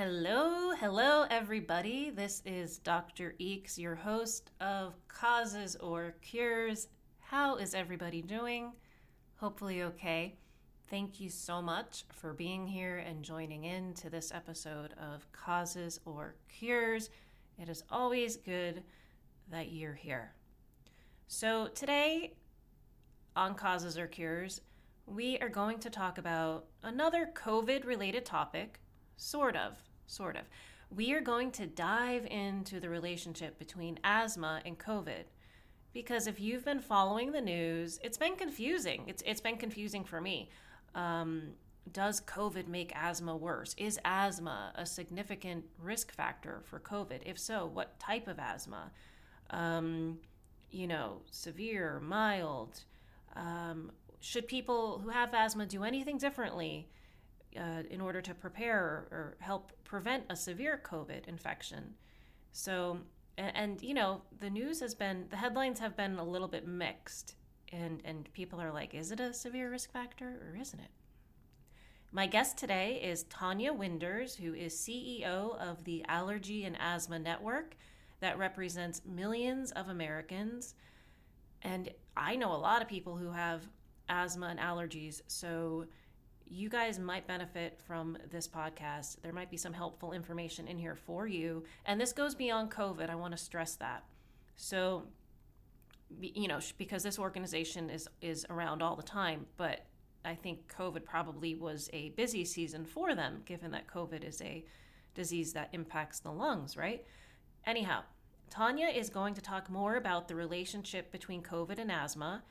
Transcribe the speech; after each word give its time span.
Hello, 0.00 0.70
hello, 0.76 1.26
everybody. 1.28 2.10
This 2.10 2.40
is 2.46 2.78
Dr. 2.78 3.34
Eeks, 3.40 3.76
your 3.76 3.96
host 3.96 4.52
of 4.60 4.94
Causes 5.08 5.74
or 5.74 6.14
Cures. 6.22 6.86
How 7.18 7.56
is 7.56 7.74
everybody 7.74 8.22
doing? 8.22 8.74
Hopefully, 9.40 9.82
okay. 9.82 10.36
Thank 10.88 11.18
you 11.18 11.28
so 11.28 11.60
much 11.60 12.04
for 12.12 12.32
being 12.32 12.64
here 12.64 12.98
and 12.98 13.24
joining 13.24 13.64
in 13.64 13.92
to 13.94 14.08
this 14.08 14.30
episode 14.32 14.94
of 15.00 15.26
Causes 15.32 15.98
or 16.04 16.36
Cures. 16.48 17.10
It 17.60 17.68
is 17.68 17.82
always 17.90 18.36
good 18.36 18.84
that 19.50 19.72
you're 19.72 19.94
here. 19.94 20.30
So, 21.26 21.66
today 21.66 22.34
on 23.34 23.56
Causes 23.56 23.98
or 23.98 24.06
Cures, 24.06 24.60
we 25.06 25.40
are 25.40 25.48
going 25.48 25.80
to 25.80 25.90
talk 25.90 26.18
about 26.18 26.66
another 26.84 27.28
COVID 27.34 27.84
related 27.84 28.24
topic, 28.24 28.78
sort 29.16 29.56
of, 29.56 29.87
sort 30.08 30.36
of. 30.36 30.42
We 30.94 31.12
are 31.12 31.20
going 31.20 31.50
to 31.52 31.66
dive 31.66 32.26
into 32.26 32.80
the 32.80 32.88
relationship 32.88 33.58
between 33.58 33.98
asthma 34.02 34.62
and 34.64 34.78
COVID. 34.78 35.24
Because 35.92 36.26
if 36.26 36.40
you've 36.40 36.64
been 36.64 36.80
following 36.80 37.32
the 37.32 37.40
news, 37.40 37.98
it's 38.02 38.18
been 38.18 38.36
confusing. 38.36 39.04
It's, 39.06 39.22
it's 39.26 39.40
been 39.40 39.56
confusing 39.56 40.04
for 40.04 40.20
me. 40.20 40.50
Um, 40.94 41.54
does 41.92 42.20
COVID 42.20 42.68
make 42.68 42.92
asthma 42.94 43.36
worse? 43.36 43.74
Is 43.78 43.98
asthma 44.04 44.72
a 44.74 44.84
significant 44.84 45.64
risk 45.80 46.12
factor 46.12 46.60
for 46.64 46.80
COVID? 46.80 47.20
If 47.24 47.38
so, 47.38 47.66
what 47.66 47.98
type 47.98 48.28
of 48.28 48.38
asthma? 48.38 48.90
Um, 49.50 50.18
you 50.70 50.86
know, 50.86 51.22
severe, 51.30 52.00
mild? 52.00 52.84
Um, 53.34 53.92
should 54.20 54.48
people 54.48 55.00
who 55.02 55.10
have 55.10 55.32
asthma 55.32 55.66
do 55.66 55.84
anything 55.84 56.18
differently 56.18 56.88
uh, 57.56 57.82
in 57.90 58.00
order 58.00 58.20
to 58.20 58.34
prepare 58.34 59.06
or 59.10 59.36
help 59.40 59.72
prevent 59.84 60.24
a 60.30 60.36
severe 60.36 60.80
COVID 60.84 61.28
infection? 61.28 61.94
So, 62.52 62.98
and, 63.36 63.56
and, 63.56 63.82
you 63.82 63.94
know, 63.94 64.22
the 64.40 64.50
news 64.50 64.80
has 64.80 64.94
been, 64.94 65.26
the 65.30 65.36
headlines 65.36 65.78
have 65.80 65.96
been 65.96 66.18
a 66.18 66.24
little 66.24 66.48
bit 66.48 66.66
mixed. 66.66 67.34
And, 67.70 68.00
and 68.04 68.32
people 68.32 68.60
are 68.60 68.72
like, 68.72 68.94
is 68.94 69.12
it 69.12 69.20
a 69.20 69.34
severe 69.34 69.70
risk 69.70 69.92
factor 69.92 70.40
or 70.50 70.58
isn't 70.58 70.80
it? 70.80 70.90
My 72.10 72.26
guest 72.26 72.56
today 72.56 73.02
is 73.02 73.24
Tanya 73.24 73.74
Winders, 73.74 74.34
who 74.34 74.54
is 74.54 74.74
CEO 74.74 75.58
of 75.58 75.84
the 75.84 76.02
Allergy 76.08 76.64
and 76.64 76.74
Asthma 76.80 77.18
Network 77.18 77.76
that 78.20 78.38
represents 78.38 79.02
millions 79.04 79.72
of 79.72 79.90
Americans. 79.90 80.74
And 81.60 81.90
I 82.16 82.36
know 82.36 82.54
a 82.54 82.56
lot 82.56 82.80
of 82.80 82.88
people 82.88 83.16
who 83.16 83.30
have 83.30 83.68
asthma 84.08 84.46
and 84.46 84.58
allergies. 84.58 85.20
So 85.26 85.84
you 86.50 86.68
guys 86.68 86.98
might 86.98 87.26
benefit 87.26 87.78
from 87.86 88.16
this 88.30 88.48
podcast. 88.48 89.20
There 89.22 89.32
might 89.32 89.50
be 89.50 89.56
some 89.56 89.72
helpful 89.72 90.12
information 90.12 90.66
in 90.66 90.78
here 90.78 90.94
for 90.94 91.26
you. 91.26 91.64
And 91.84 92.00
this 92.00 92.12
goes 92.12 92.34
beyond 92.34 92.70
COVID. 92.70 93.10
I 93.10 93.14
want 93.14 93.32
to 93.32 93.38
stress 93.38 93.74
that. 93.76 94.04
So, 94.56 95.04
you 96.20 96.48
know, 96.48 96.60
because 96.78 97.02
this 97.02 97.18
organization 97.18 97.90
is 97.90 98.08
is 98.20 98.46
around 98.50 98.82
all 98.82 98.96
the 98.96 99.02
time, 99.02 99.46
but 99.56 99.84
I 100.24 100.34
think 100.34 100.72
COVID 100.74 101.04
probably 101.04 101.54
was 101.54 101.88
a 101.92 102.10
busy 102.10 102.44
season 102.44 102.84
for 102.84 103.14
them, 103.14 103.42
given 103.44 103.70
that 103.72 103.86
COVID 103.86 104.24
is 104.24 104.40
a 104.42 104.64
disease 105.14 105.52
that 105.52 105.68
impacts 105.72 106.20
the 106.20 106.32
lungs, 106.32 106.76
right? 106.76 107.04
Anyhow, 107.66 108.02
Tanya 108.50 108.88
is 108.88 109.10
going 109.10 109.34
to 109.34 109.42
talk 109.42 109.70
more 109.70 109.96
about 109.96 110.28
the 110.28 110.34
relationship 110.34 111.12
between 111.12 111.42
COVID 111.42 111.78
and 111.78 111.90
asthma 111.90 112.42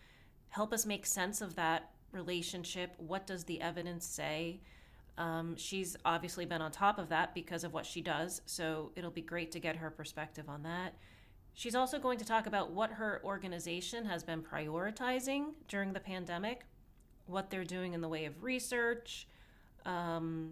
help 0.50 0.74
us 0.74 0.86
make 0.86 1.06
sense 1.06 1.42
of 1.42 1.56
that 1.56 1.92
relationship. 2.18 2.94
What 2.98 3.28
does 3.28 3.44
the 3.46 3.62
evidence 3.62 4.06
say? 4.06 4.60
Um, 5.18 5.56
she's 5.56 5.96
obviously 6.04 6.46
been 6.46 6.62
on 6.62 6.72
top 6.72 7.00
of 7.00 7.10
that 7.10 7.34
because 7.34 7.64
of 7.64 7.74
what 7.74 7.86
she 7.86 8.02
does, 8.02 8.42
so 8.46 8.92
it'll 8.96 9.10
be 9.10 9.22
great 9.22 9.52
to 9.52 9.60
get 9.60 9.78
her 9.78 9.90
perspective 9.90 10.50
on 10.50 10.64
that. 10.64 10.94
She's 11.54 11.74
also 11.74 11.98
going 11.98 12.20
to 12.20 12.26
talk 12.26 12.46
about 12.46 12.72
what 12.72 12.92
her 12.92 13.20
organization 13.24 14.06
has 14.06 14.24
been 14.24 14.44
prioritizing 14.44 15.54
during 15.68 15.94
the 15.94 16.00
pandemic, 16.00 16.66
what 17.26 17.50
they're 17.50 17.64
doing 17.64 17.94
in 17.94 18.02
the 18.02 18.08
way 18.08 18.26
of 18.26 18.44
research, 18.44 19.28
um, 19.84 20.52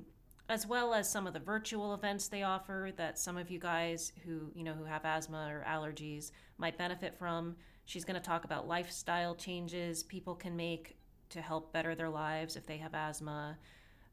as 0.49 0.65
well 0.65 0.95
as 0.95 1.07
some 1.07 1.27
of 1.27 1.33
the 1.33 1.39
virtual 1.39 1.93
events 1.93 2.27
they 2.27 2.41
offer 2.41 2.91
that 2.97 3.19
some 3.19 3.37
of 3.37 3.51
you 3.51 3.59
guys 3.59 4.13
who 4.25 4.51
you 4.55 4.63
know 4.63 4.73
who 4.73 4.83
have 4.83 5.05
asthma 5.05 5.47
or 5.51 5.63
allergies 5.67 6.31
might 6.57 6.77
benefit 6.77 7.15
from. 7.17 7.55
She's 7.85 8.03
going 8.03 8.19
to 8.19 8.27
talk 8.27 8.43
about 8.43 8.67
lifestyle 8.67 9.35
changes 9.35 10.01
people 10.01 10.33
can 10.33 10.55
make 10.55 10.97
to 11.35 11.41
help 11.41 11.71
better 11.71 11.95
their 11.95 12.09
lives 12.09 12.55
if 12.55 12.65
they 12.65 12.77
have 12.77 12.93
asthma. 12.93 13.57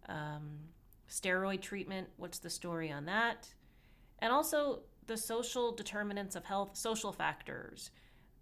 Um, 0.08 0.58
steroid 1.08 1.60
treatment, 1.60 2.08
what's 2.16 2.38
the 2.38 2.50
story 2.50 2.90
on 2.90 3.06
that? 3.06 3.48
And 4.18 4.32
also 4.32 4.82
the 5.06 5.16
social 5.16 5.72
determinants 5.72 6.36
of 6.36 6.44
health, 6.44 6.76
social 6.76 7.12
factors, 7.12 7.90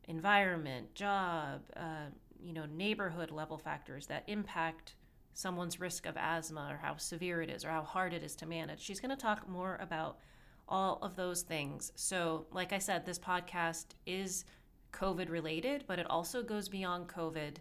environment, 0.08 0.94
job, 0.94 1.62
uh, 1.76 2.10
you 2.42 2.52
know, 2.52 2.66
neighborhood 2.66 3.30
level 3.30 3.58
factors 3.58 4.06
that 4.06 4.24
impact 4.26 4.94
someone's 5.34 5.80
risk 5.80 6.06
of 6.06 6.16
asthma 6.16 6.68
or 6.70 6.76
how 6.76 6.96
severe 6.96 7.40
it 7.42 7.50
is 7.50 7.64
or 7.64 7.70
how 7.70 7.82
hard 7.82 8.12
it 8.12 8.22
is 8.22 8.34
to 8.36 8.46
manage. 8.46 8.80
She's 8.80 9.00
going 9.00 9.10
to 9.10 9.16
talk 9.16 9.48
more 9.48 9.78
about 9.80 10.18
all 10.68 10.98
of 11.02 11.16
those 11.16 11.42
things. 11.42 11.92
So, 11.96 12.46
like 12.52 12.72
I 12.72 12.78
said, 12.78 13.04
this 13.04 13.18
podcast 13.18 13.86
is 14.06 14.44
COVID 14.92 15.30
related, 15.30 15.84
but 15.86 15.98
it 15.98 16.08
also 16.08 16.42
goes 16.42 16.68
beyond 16.68 17.08
COVID. 17.08 17.56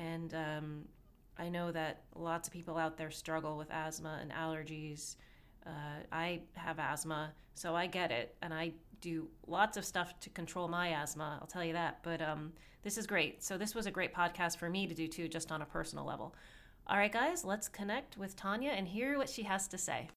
And 0.00 0.34
um, 0.34 0.84
I 1.38 1.48
know 1.48 1.70
that 1.72 2.04
lots 2.14 2.48
of 2.48 2.54
people 2.54 2.78
out 2.78 2.96
there 2.96 3.10
struggle 3.10 3.58
with 3.58 3.70
asthma 3.70 4.18
and 4.20 4.32
allergies. 4.32 5.16
Uh, 5.66 6.02
I 6.10 6.40
have 6.54 6.78
asthma, 6.78 7.32
so 7.54 7.76
I 7.76 7.86
get 7.86 8.10
it. 8.10 8.34
And 8.40 8.54
I 8.54 8.72
do 9.02 9.28
lots 9.46 9.76
of 9.76 9.84
stuff 9.84 10.18
to 10.20 10.30
control 10.30 10.68
my 10.68 10.88
asthma, 10.88 11.38
I'll 11.40 11.46
tell 11.46 11.64
you 11.64 11.74
that. 11.74 11.98
But 12.02 12.22
um, 12.22 12.52
this 12.82 12.96
is 12.96 13.06
great. 13.06 13.42
So, 13.42 13.58
this 13.58 13.74
was 13.74 13.86
a 13.86 13.90
great 13.90 14.14
podcast 14.14 14.58
for 14.58 14.68
me 14.70 14.86
to 14.86 14.94
do 14.94 15.06
too, 15.06 15.28
just 15.28 15.52
on 15.52 15.62
a 15.62 15.66
personal 15.66 16.04
level. 16.04 16.34
All 16.86 16.96
right, 16.96 17.12
guys, 17.12 17.44
let's 17.44 17.68
connect 17.68 18.16
with 18.16 18.36
Tanya 18.36 18.70
and 18.70 18.88
hear 18.88 19.18
what 19.18 19.28
she 19.28 19.42
has 19.44 19.68
to 19.68 19.78
say. 19.78 20.08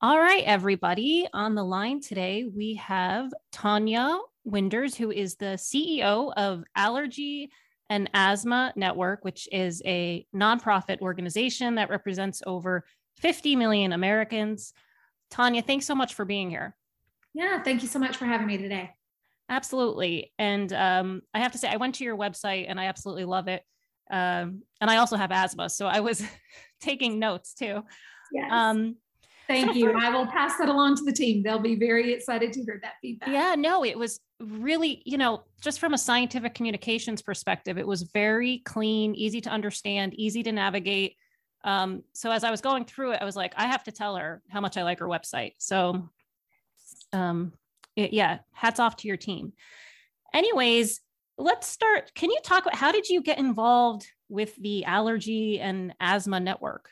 All 0.00 0.18
right, 0.18 0.44
everybody. 0.44 1.26
On 1.32 1.54
the 1.54 1.64
line 1.64 2.00
today, 2.00 2.44
we 2.44 2.74
have 2.74 3.32
Tanya 3.52 4.18
Winders, 4.44 4.94
who 4.94 5.10
is 5.10 5.36
the 5.36 5.56
CEO 5.56 6.32
of 6.36 6.64
Allergy 6.76 7.50
and 7.90 8.08
Asthma 8.14 8.72
Network, 8.76 9.24
which 9.24 9.48
is 9.52 9.82
a 9.84 10.26
nonprofit 10.34 11.00
organization 11.00 11.76
that 11.76 11.90
represents 11.90 12.42
over 12.46 12.84
50 13.18 13.56
million 13.56 13.92
Americans. 13.92 14.72
Tanya, 15.30 15.62
thanks 15.62 15.86
so 15.86 15.94
much 15.94 16.14
for 16.14 16.24
being 16.24 16.50
here. 16.50 16.76
Yeah, 17.34 17.62
thank 17.62 17.82
you 17.82 17.88
so 17.88 17.98
much 17.98 18.16
for 18.16 18.24
having 18.24 18.46
me 18.46 18.56
today. 18.58 18.90
Absolutely. 19.48 20.32
And 20.38 20.72
um, 20.72 21.22
I 21.34 21.40
have 21.40 21.52
to 21.52 21.58
say, 21.58 21.68
I 21.68 21.76
went 21.76 21.96
to 21.96 22.04
your 22.04 22.16
website 22.16 22.66
and 22.68 22.80
I 22.80 22.86
absolutely 22.86 23.24
love 23.24 23.48
it. 23.48 23.62
Um, 24.10 24.62
and 24.80 24.90
I 24.90 24.98
also 24.98 25.16
have 25.16 25.32
asthma, 25.32 25.68
so 25.68 25.86
I 25.86 26.00
was 26.00 26.22
taking 26.80 27.18
notes 27.18 27.54
too. 27.54 27.82
Yes. 28.32 28.50
Um, 28.50 28.96
Thank 29.46 29.74
you. 29.74 29.92
I 29.92 30.10
will 30.10 30.26
pass 30.26 30.56
that 30.58 30.68
along 30.68 30.96
to 30.96 31.04
the 31.04 31.12
team. 31.12 31.42
They'll 31.42 31.58
be 31.58 31.76
very 31.76 32.12
excited 32.12 32.52
to 32.54 32.62
hear 32.64 32.80
that 32.82 32.94
feedback. 33.02 33.28
Yeah, 33.28 33.54
no, 33.56 33.84
it 33.84 33.98
was 33.98 34.20
really, 34.40 35.02
you 35.04 35.18
know, 35.18 35.44
just 35.60 35.80
from 35.80 35.94
a 35.94 35.98
scientific 35.98 36.54
communications 36.54 37.22
perspective, 37.22 37.78
it 37.78 37.86
was 37.86 38.02
very 38.02 38.62
clean, 38.64 39.14
easy 39.14 39.40
to 39.42 39.50
understand, 39.50 40.14
easy 40.14 40.42
to 40.42 40.52
navigate. 40.52 41.16
Um, 41.64 42.02
so 42.14 42.30
as 42.30 42.44
I 42.44 42.50
was 42.50 42.60
going 42.60 42.84
through 42.84 43.12
it, 43.12 43.18
I 43.20 43.24
was 43.24 43.36
like, 43.36 43.54
I 43.56 43.66
have 43.66 43.84
to 43.84 43.92
tell 43.92 44.16
her 44.16 44.42
how 44.48 44.60
much 44.60 44.76
I 44.76 44.82
like 44.82 44.98
her 44.98 45.08
website. 45.08 45.52
So, 45.58 46.08
um, 47.12 47.52
it, 47.96 48.12
yeah, 48.12 48.38
hats 48.52 48.80
off 48.80 48.96
to 48.98 49.08
your 49.08 49.16
team. 49.16 49.52
Anyways, 50.34 51.00
let's 51.38 51.66
start. 51.66 52.12
Can 52.14 52.30
you 52.30 52.38
talk 52.42 52.66
about 52.66 52.76
how 52.76 52.92
did 52.92 53.08
you 53.08 53.22
get 53.22 53.38
involved 53.38 54.06
with 54.28 54.54
the 54.56 54.84
allergy 54.84 55.60
and 55.60 55.94
asthma 56.00 56.40
network? 56.40 56.88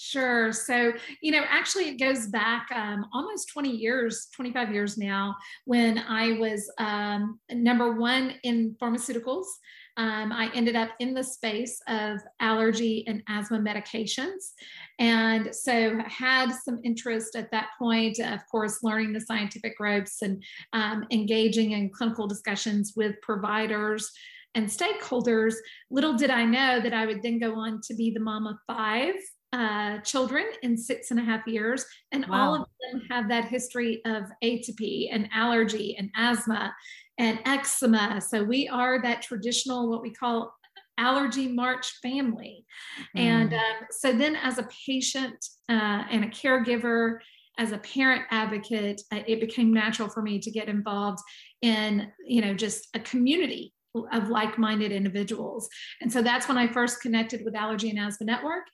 Sure. 0.00 0.52
So, 0.52 0.92
you 1.22 1.32
know, 1.32 1.42
actually, 1.48 1.88
it 1.88 1.98
goes 1.98 2.28
back 2.28 2.68
um, 2.72 3.06
almost 3.12 3.48
20 3.52 3.68
years, 3.68 4.28
25 4.32 4.72
years 4.72 4.96
now, 4.96 5.34
when 5.64 5.98
I 5.98 6.38
was 6.38 6.70
um, 6.78 7.40
number 7.50 7.92
one 7.94 8.34
in 8.44 8.76
pharmaceuticals. 8.80 9.46
Um, 9.96 10.30
I 10.30 10.52
ended 10.54 10.76
up 10.76 10.90
in 11.00 11.14
the 11.14 11.24
space 11.24 11.80
of 11.88 12.20
allergy 12.38 13.02
and 13.08 13.24
asthma 13.28 13.58
medications. 13.58 14.52
And 15.00 15.52
so 15.52 15.98
had 16.06 16.52
some 16.52 16.78
interest 16.84 17.34
at 17.34 17.50
that 17.50 17.70
point, 17.76 18.20
of 18.20 18.38
course, 18.48 18.84
learning 18.84 19.14
the 19.14 19.20
scientific 19.20 19.80
ropes 19.80 20.22
and 20.22 20.40
um, 20.74 21.06
engaging 21.10 21.72
in 21.72 21.90
clinical 21.90 22.28
discussions 22.28 22.92
with 22.94 23.16
providers 23.20 24.08
and 24.54 24.68
stakeholders. 24.68 25.54
Little 25.90 26.14
did 26.14 26.30
I 26.30 26.44
know 26.44 26.78
that 26.80 26.94
I 26.94 27.04
would 27.04 27.20
then 27.20 27.40
go 27.40 27.56
on 27.56 27.80
to 27.88 27.94
be 27.94 28.12
the 28.12 28.20
mom 28.20 28.46
of 28.46 28.58
five 28.68 29.14
uh, 29.52 29.98
children 29.98 30.44
in 30.62 30.76
six 30.76 31.10
and 31.10 31.18
a 31.20 31.22
half 31.22 31.46
years, 31.46 31.84
and 32.12 32.26
wow. 32.26 32.36
all 32.36 32.54
of 32.54 32.66
them 32.92 33.02
have 33.10 33.28
that 33.28 33.46
history 33.46 34.02
of 34.04 34.24
atopy 34.42 35.08
and 35.10 35.28
allergy 35.32 35.96
and 35.96 36.10
asthma 36.16 36.74
and 37.18 37.40
eczema. 37.44 38.20
So 38.20 38.44
we 38.44 38.68
are 38.68 39.02
that 39.02 39.22
traditional, 39.22 39.90
what 39.90 40.02
we 40.02 40.12
call 40.12 40.54
Allergy 40.98 41.48
March 41.48 41.98
family. 42.02 42.66
Mm. 43.16 43.20
And 43.20 43.54
um, 43.54 43.86
so 43.90 44.12
then, 44.12 44.36
as 44.36 44.58
a 44.58 44.68
patient 44.86 45.36
uh, 45.68 46.04
and 46.10 46.24
a 46.24 46.28
caregiver, 46.28 47.18
as 47.56 47.72
a 47.72 47.78
parent 47.78 48.22
advocate, 48.30 49.00
uh, 49.12 49.20
it 49.26 49.40
became 49.40 49.72
natural 49.72 50.08
for 50.08 50.22
me 50.22 50.38
to 50.40 50.50
get 50.50 50.68
involved 50.68 51.20
in, 51.62 52.12
you 52.26 52.40
know, 52.40 52.54
just 52.54 52.88
a 52.94 53.00
community 53.00 53.72
of 54.12 54.28
like-minded 54.28 54.92
individuals. 54.92 55.68
And 56.00 56.12
so 56.12 56.22
that's 56.22 56.46
when 56.48 56.58
i 56.58 56.66
first 56.66 57.00
connected 57.00 57.44
with 57.44 57.54
allergy 57.54 57.90
and 57.90 57.98
asthma 57.98 58.26
network. 58.26 58.64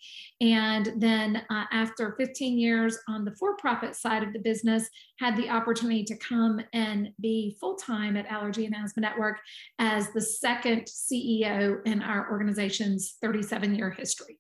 And 0.41 0.93
then 0.97 1.43
uh, 1.51 1.65
after 1.73 2.15
15 2.19 2.59
years 2.59 2.99
on 3.09 3.25
the 3.25 3.35
for-profit 3.37 3.95
side 3.95 4.23
of 4.23 4.33
the 4.33 4.39
business 4.39 4.89
had 5.19 5.37
the 5.37 5.49
opportunity 5.49 6.05
to 6.05 6.17
come 6.17 6.61
and 6.73 7.11
be 7.21 7.57
full-time 7.61 8.17
at 8.17 8.27
allergy 8.27 8.67
and 8.67 8.75
asthma 8.75 9.03
network 9.03 9.39
as 9.79 10.11
the 10.13 10.21
second 10.21 10.87
ceo 10.87 11.79
in 11.87 12.03
our 12.03 12.31
organization's 12.31 13.17
37 13.23 13.75
year 13.75 13.91
history. 13.91 14.39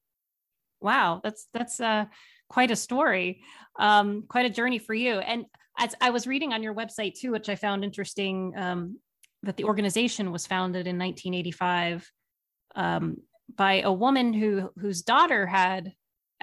Wow 0.81 1.21
that's 1.23 1.47
that's 1.55 1.81
uh, 1.81 2.07
quite 2.49 2.71
a 2.71 2.77
story 2.77 3.41
um, 3.79 4.25
quite 4.29 4.47
a 4.47 4.51
journey 4.51 4.79
for 4.79 4.95
you. 4.95 5.19
And 5.19 5.47
as 5.79 5.95
I 6.01 6.11
was 6.11 6.27
reading 6.27 6.53
on 6.53 6.63
your 6.63 6.75
website 6.75 7.15
too, 7.15 7.33
which 7.33 7.49
I 7.49 7.57
found 7.57 7.85
interesting, 7.85 8.53
um, 8.57 8.99
that 9.45 9.57
the 9.57 9.65
organization 9.65 10.33
was 10.33 10.47
founded 10.47 10.87
in 10.87 10.99
1985 10.99 12.11
um, 12.75 13.17
by 13.55 13.81
a 13.83 13.93
woman 13.93 14.33
who 14.33 14.71
whose 14.79 15.03
daughter 15.03 15.47
had 15.47 15.93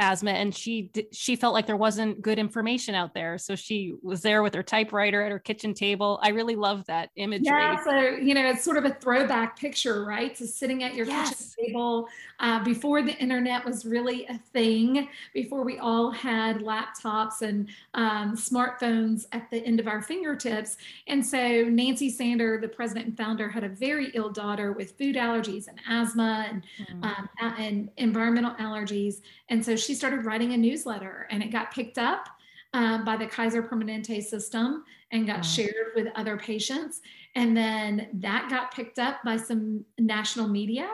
asthma 0.01 0.31
and 0.31 0.53
she 0.53 0.89
she 1.11 1.35
felt 1.35 1.53
like 1.53 1.67
there 1.67 1.77
wasn't 1.77 2.21
good 2.21 2.39
information 2.39 2.95
out 2.95 3.13
there. 3.13 3.37
So 3.37 3.55
she 3.55 3.93
was 4.01 4.21
there 4.21 4.43
with 4.43 4.53
her 4.53 4.63
typewriter 4.63 5.21
at 5.21 5.31
her 5.31 5.39
kitchen 5.39 5.73
table. 5.73 6.19
I 6.21 6.29
really 6.29 6.55
love 6.55 6.85
that 6.87 7.09
imagery. 7.15 7.45
Yeah 7.45 7.81
so 7.83 7.99
you 7.99 8.33
know 8.33 8.45
it's 8.45 8.63
sort 8.63 8.77
of 8.77 8.85
a 8.85 8.93
throwback 8.95 9.57
picture 9.57 10.03
right? 10.03 10.37
So 10.37 10.45
sitting 10.45 10.83
at 10.83 10.95
your 10.95 11.05
yes. 11.05 11.29
kitchen 11.29 11.65
table 11.67 12.07
uh, 12.39 12.63
before 12.63 13.01
the 13.01 13.15
internet 13.17 13.63
was 13.63 13.85
really 13.85 14.25
a 14.25 14.37
thing 14.53 15.07
before 15.33 15.63
we 15.63 15.77
all 15.77 16.11
had 16.11 16.59
laptops 16.59 17.41
and 17.41 17.69
um, 17.93 18.35
smartphones 18.35 19.25
at 19.31 19.49
the 19.51 19.57
end 19.65 19.79
of 19.79 19.87
our 19.87 20.01
fingertips. 20.01 20.77
And 21.07 21.25
so 21.25 21.63
nancy 21.63 22.09
sander 22.09 22.59
the 22.59 22.67
president 22.67 23.07
and 23.07 23.17
founder 23.17 23.49
had 23.49 23.63
a 23.63 23.69
very 23.69 24.11
ill 24.13 24.29
daughter 24.29 24.71
with 24.73 24.97
food 24.97 25.15
allergies 25.15 25.67
and 25.67 25.79
asthma 25.87 26.47
and, 26.49 26.63
mm. 26.87 27.03
um, 27.03 27.29
and 27.57 27.89
environmental 27.97 28.55
allergies. 28.55 29.21
And 29.49 29.63
so 29.63 29.75
she 29.75 29.90
started 29.95 30.25
writing 30.25 30.53
a 30.53 30.57
newsletter 30.57 31.27
and 31.31 31.41
it 31.41 31.51
got 31.51 31.73
picked 31.73 31.97
up 31.97 32.27
uh, 32.73 33.03
by 33.03 33.17
the 33.17 33.25
Kaiser 33.25 33.61
Permanente 33.61 34.21
system 34.23 34.83
and 35.11 35.27
got 35.27 35.37
wow. 35.37 35.41
shared 35.41 35.91
with 35.95 36.07
other 36.15 36.37
patients. 36.37 37.01
And 37.35 37.55
then 37.55 38.07
that 38.13 38.49
got 38.49 38.73
picked 38.73 38.99
up 38.99 39.23
by 39.23 39.37
some 39.37 39.85
national 39.99 40.47
media 40.47 40.89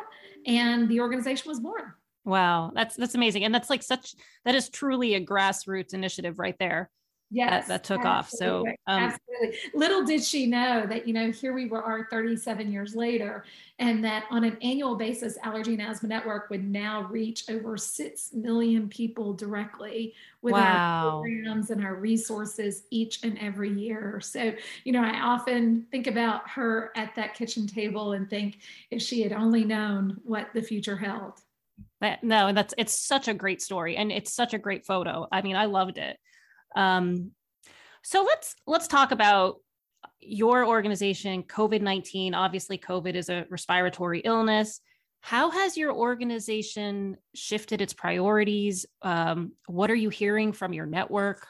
and 0.46 0.90
the 0.90 1.00
organization 1.00 1.50
was 1.50 1.60
born. 1.60 1.94
Wow, 2.26 2.72
that's 2.76 2.96
that's 2.96 3.16
amazing. 3.16 3.46
And 3.46 3.56
that's 3.56 3.70
like 3.70 3.84
such 3.84 4.16
that 4.44 4.54
is 4.54 4.70
truly 4.70 5.14
a 5.14 5.26
grassroots 5.26 5.94
initiative 5.94 6.40
right 6.40 6.58
there 6.60 6.90
yes, 7.30 7.68
that, 7.68 7.68
that 7.68 7.84
took 7.84 8.06
absolutely. 8.06 8.72
off. 8.72 8.80
So 8.88 8.92
um, 8.92 9.04
absolutely. 9.04 9.58
Little 9.74 10.04
did 10.04 10.24
she 10.24 10.46
know 10.46 10.86
that, 10.88 11.08
you 11.08 11.14
know, 11.14 11.32
here 11.32 11.54
we 11.54 11.68
were 11.68 11.84
are 11.84 12.08
37 12.10 12.72
years 12.72 12.96
later, 12.96 13.46
and 13.80 14.04
that 14.04 14.26
on 14.30 14.44
an 14.44 14.58
annual 14.62 14.96
basis, 14.96 15.38
Allergy 15.44 15.74
and 15.74 15.82
Asthma 15.82 16.10
Network 16.10 16.50
would 16.50 16.64
now 16.64 17.04
reach 17.04 17.50
over 17.50 17.78
6 17.78 18.34
million 18.34 18.88
people 18.90 19.34
directly 19.34 20.14
with 20.42 20.54
wow. 20.54 21.18
our 21.18 21.22
programs 21.22 21.70
and 21.72 21.84
our 21.84 21.96
resources 21.96 22.84
each 22.90 23.24
and 23.24 23.38
every 23.40 23.72
year. 23.72 24.20
So, 24.22 24.54
you 24.84 24.92
know, 24.92 25.04
I 25.04 25.20
often 25.22 25.86
think 25.92 26.08
about 26.08 26.50
her 26.50 26.92
at 26.96 27.16
that 27.16 27.34
kitchen 27.34 27.68
table 27.68 28.14
and 28.14 28.30
think 28.30 28.60
if 28.92 29.02
she 29.02 29.22
had 29.22 29.34
only 29.34 29.64
known 29.64 30.20
what 30.24 30.48
the 30.54 30.62
future 30.62 30.98
held. 30.98 31.42
That, 32.00 32.24
no, 32.24 32.54
that's 32.54 32.74
it's 32.78 32.98
such 32.98 33.28
a 33.28 33.34
great 33.34 33.62
story 33.62 33.98
and 33.98 34.12
it's 34.12 34.34
such 34.34 34.54
a 34.54 34.60
great 34.60 34.86
photo. 34.86 35.28
I 35.32 35.42
mean, 35.42 35.56
I 35.56 35.66
loved 35.66 35.98
it. 35.98 36.18
Um, 36.76 37.32
so 38.04 38.24
let's 38.24 38.56
let's 38.66 38.88
talk 38.88 39.12
about 39.12 39.58
your 40.20 40.66
organization, 40.66 41.44
COVID 41.44 41.82
nineteen. 41.82 42.34
Obviously, 42.34 42.78
COVID 42.78 43.16
is 43.16 43.30
a 43.30 43.46
respiratory 43.50 44.20
illness. 44.20 44.82
How 45.22 45.50
has 45.50 45.76
your 45.76 45.94
organization 45.94 47.18
shifted 47.36 47.82
its 47.82 47.94
priorities? 47.94 48.86
Um, 49.02 49.54
what 49.66 49.92
are 49.92 49.96
you 49.96 50.10
hearing 50.10 50.54
from 50.54 50.74
your 50.74 50.86
network? 50.86 51.48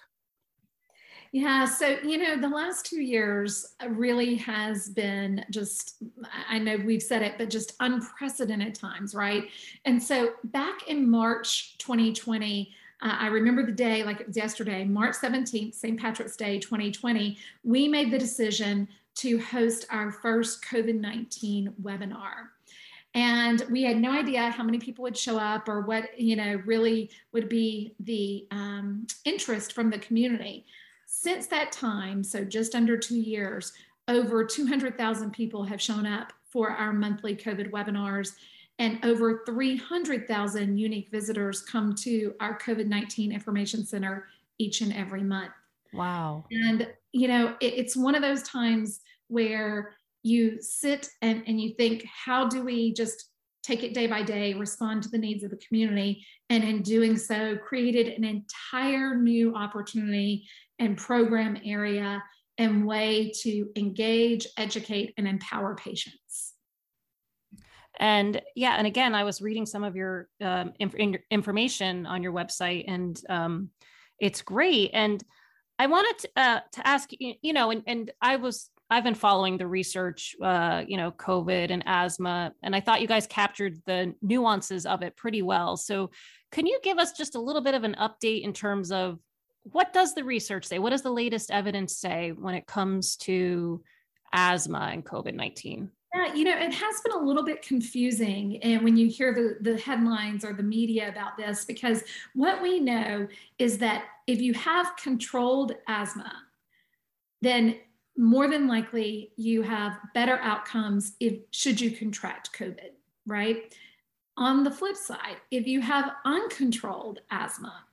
Yeah, 1.31 1.66
so 1.66 1.98
you 2.04 2.18
know, 2.18 2.38
the 2.38 2.48
last 2.48 2.86
two 2.86 3.02
years 3.02 3.75
really 3.90 4.36
has 4.36 4.90
been 4.90 5.44
just, 5.52 6.02
I 6.50 6.58
know 6.58 6.78
we've 6.78 7.04
said 7.04 7.22
it, 7.22 7.38
but 7.38 7.50
just 7.50 7.74
unprecedented 7.80 8.75
times, 8.75 9.14
right? 9.14 9.44
And 9.86 10.02
so 10.02 10.31
back 10.46 10.88
in 10.88 11.10
March 11.10 11.78
2020, 11.80 12.74
uh, 13.01 13.15
I 13.19 13.27
remember 13.27 13.63
the 13.63 13.71
day 13.71 14.03
like 14.03 14.21
it 14.21 14.27
was 14.27 14.38
yesterday, 14.38 14.83
March 14.83 15.15
17th, 15.15 15.75
St. 15.75 15.99
Patrick's 15.99 16.35
Day 16.35 16.59
2020. 16.59 17.38
We 17.63 17.88
made 17.88 18.11
the 18.11 18.17
decision 18.17 18.88
to 19.15 19.39
host 19.39 19.85
our 19.89 20.11
first 20.11 20.63
COVID 20.63 20.99
19 20.99 21.73
webinar. 21.81 22.49
And 23.13 23.63
we 23.71 23.83
had 23.83 23.97
no 23.97 24.11
idea 24.11 24.49
how 24.49 24.63
many 24.63 24.77
people 24.77 25.03
would 25.03 25.17
show 25.17 25.38
up 25.38 25.67
or 25.67 25.81
what, 25.81 26.19
you 26.19 26.35
know, 26.35 26.61
really 26.65 27.09
would 27.31 27.49
be 27.49 27.95
the 27.99 28.45
um, 28.51 29.07
interest 29.25 29.73
from 29.73 29.89
the 29.89 29.97
community. 29.99 30.65
Since 31.07 31.47
that 31.47 31.71
time, 31.71 32.23
so 32.23 32.44
just 32.44 32.75
under 32.75 32.97
two 32.97 33.17
years, 33.19 33.73
over 34.07 34.44
200,000 34.44 35.31
people 35.31 35.63
have 35.63 35.81
shown 35.81 36.05
up 36.05 36.33
for 36.45 36.69
our 36.69 36.94
monthly 36.94 37.35
COVID 37.35 37.71
webinars 37.71 38.33
and 38.79 39.03
over 39.03 39.44
300,000 39.45 40.77
unique 40.77 41.09
visitors 41.09 41.62
come 41.62 41.95
to 41.95 42.33
our 42.39 42.57
COVID 42.59 42.88
19 42.88 43.31
Information 43.31 43.85
Center 43.85 44.27
each 44.59 44.81
and 44.81 44.94
every 44.94 45.24
month. 45.24 45.51
Wow. 45.94 46.45
And, 46.51 46.88
you 47.12 47.27
know, 47.27 47.56
it, 47.59 47.74
it's 47.75 47.95
one 47.95 48.15
of 48.15 48.21
those 48.21 48.44
times 48.44 49.00
where 49.27 49.95
you 50.24 50.62
sit 50.62 51.09
and, 51.21 51.44
and 51.47 51.59
you 51.59 51.74
think, 51.74 52.06
how 52.06 52.47
do 52.47 52.63
we 52.63 52.94
just 52.94 53.31
take 53.63 53.83
it 53.83 53.94
day 53.94 54.07
by 54.07 54.24
day, 54.24 54.53
respond 54.53 55.03
to 55.03 55.09
the 55.09 55.18
needs 55.18 55.44
of 55.44 55.50
the 55.50 55.57
community? 55.57 56.25
And 56.50 56.63
in 56.63 56.81
doing 56.81 57.18
so, 57.18 57.57
created 57.57 58.07
an 58.07 58.23
entire 58.23 59.15
new 59.15 59.56
opportunity 59.56 60.47
and 60.80 60.97
program 60.97 61.57
area 61.65 62.23
and 62.57 62.85
way 62.85 63.31
to 63.41 63.69
engage, 63.75 64.47
educate, 64.57 65.13
and 65.18 65.27
empower 65.27 65.75
patients. 65.75 66.53
And 67.99 68.41
yeah, 68.55 68.75
and 68.77 68.85
again, 68.85 69.15
I 69.15 69.23
was 69.23 69.41
reading 69.41 69.65
some 69.65 69.83
of 69.83 69.95
your 69.95 70.29
um, 70.41 70.73
inf- 70.79 71.21
information 71.31 72.05
on 72.05 72.23
your 72.23 72.31
website, 72.31 72.85
and 72.88 73.19
um, 73.29 73.69
it's 74.19 74.41
great. 74.41 74.92
And 74.94 75.23
I 75.80 75.87
wanted 75.87 76.19
to, 76.19 76.30
uh, 76.35 76.59
to 76.73 76.87
ask 76.87 77.09
you, 77.11 77.54
know, 77.54 77.71
and, 77.71 77.83
and 77.87 78.11
I 78.21 78.37
was 78.37 78.69
I've 78.89 79.04
been 79.04 79.16
following 79.16 79.57
the 79.57 79.68
research, 79.68 80.35
uh, 80.42 80.83
you 80.87 80.95
know, 80.95 81.11
COVID 81.11 81.71
and 81.71 81.83
asthma, 81.85 82.54
and 82.63 82.75
I 82.75 82.80
thought 82.80 83.01
you 83.01 83.07
guys 83.07 83.27
captured 83.27 83.81
the 83.85 84.16
nuances 84.21 84.85
of 84.85 85.01
it 85.01 85.18
pretty 85.18 85.42
well. 85.42 85.75
So, 85.75 86.11
can 86.51 86.66
you 86.66 86.80
give 86.81 86.97
us 86.97 87.11
just 87.11 87.35
a 87.35 87.42
little 87.42 87.61
bit 87.61 87.75
of 87.75 87.83
an 87.83 87.95
update 87.99 88.44
in 88.44 88.54
terms 88.54 88.92
of 88.92 89.19
what 89.63 89.92
does 89.92 90.13
the 90.16 90.23
research 90.23 90.66
say? 90.66 90.80
What 90.80 90.92
does 90.92 91.01
the 91.01 91.11
latest 91.11 91.51
evidence 91.51 91.97
say 91.97 92.31
when 92.31 92.56
it 92.56 92.66
comes 92.66 93.18
to 93.18 93.83
asthma 94.31 94.89
and 94.94 95.06
COVID 95.06 95.33
nineteen? 95.33 95.92
Yeah, 96.16 96.33
you 96.33 96.45
know, 96.45 96.57
it 96.57 96.73
has 96.73 97.02
been 97.02 97.14
a 97.14 97.23
little 97.23 97.44
bit 97.44 97.61
confusing 97.61 98.64
and 98.64 98.81
when 98.81 98.95
you 98.95 99.07
hear 99.07 99.33
the, 99.33 99.57
the 99.61 99.78
headlines 99.78 100.45
or 100.45 100.54
the 100.54 100.64
media 100.64 101.09
about 101.09 101.37
this, 101.37 101.66
because 101.66 102.04
what 102.33 102.61
we 102.61 102.80
know 102.80 103.28
is 103.59 103.78
that 103.80 104.06
if 104.26 104.40
you 104.42 104.54
have 104.54 104.95
controlled 104.95 105.73
asthma, 105.87 106.31
then 107.42 107.76
more 108.18 108.47
than 108.47 108.68
likely 108.68 109.31
you 109.35 109.61
have 109.61 109.99
better 110.14 110.40
outcomes 110.40 111.14
if 111.19 111.35
should 111.52 111.80
you 111.80 111.92
contract 111.92 112.52
COVID, 112.57 112.92
right? 113.26 113.76
On 114.37 114.64
the 114.64 114.71
flip 114.71 114.95
side, 114.95 115.37
if 115.52 115.68
you 115.68 115.81
have 115.81 116.11
uncontrolled 116.26 117.19
asthma 117.31 117.83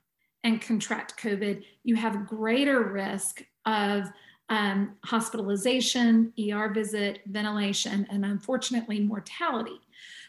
and 0.45 0.61
contract 0.61 1.19
COVID, 1.19 1.65
you 1.83 1.97
have 1.97 2.27
greater 2.27 2.83
risk 2.83 3.45
of 3.67 4.09
um, 4.49 4.97
hospitalization, 5.05 6.33
ER 6.39 6.69
visit, 6.73 7.21
ventilation, 7.27 8.07
and 8.11 8.25
unfortunately 8.25 9.01
mortality. 9.01 9.81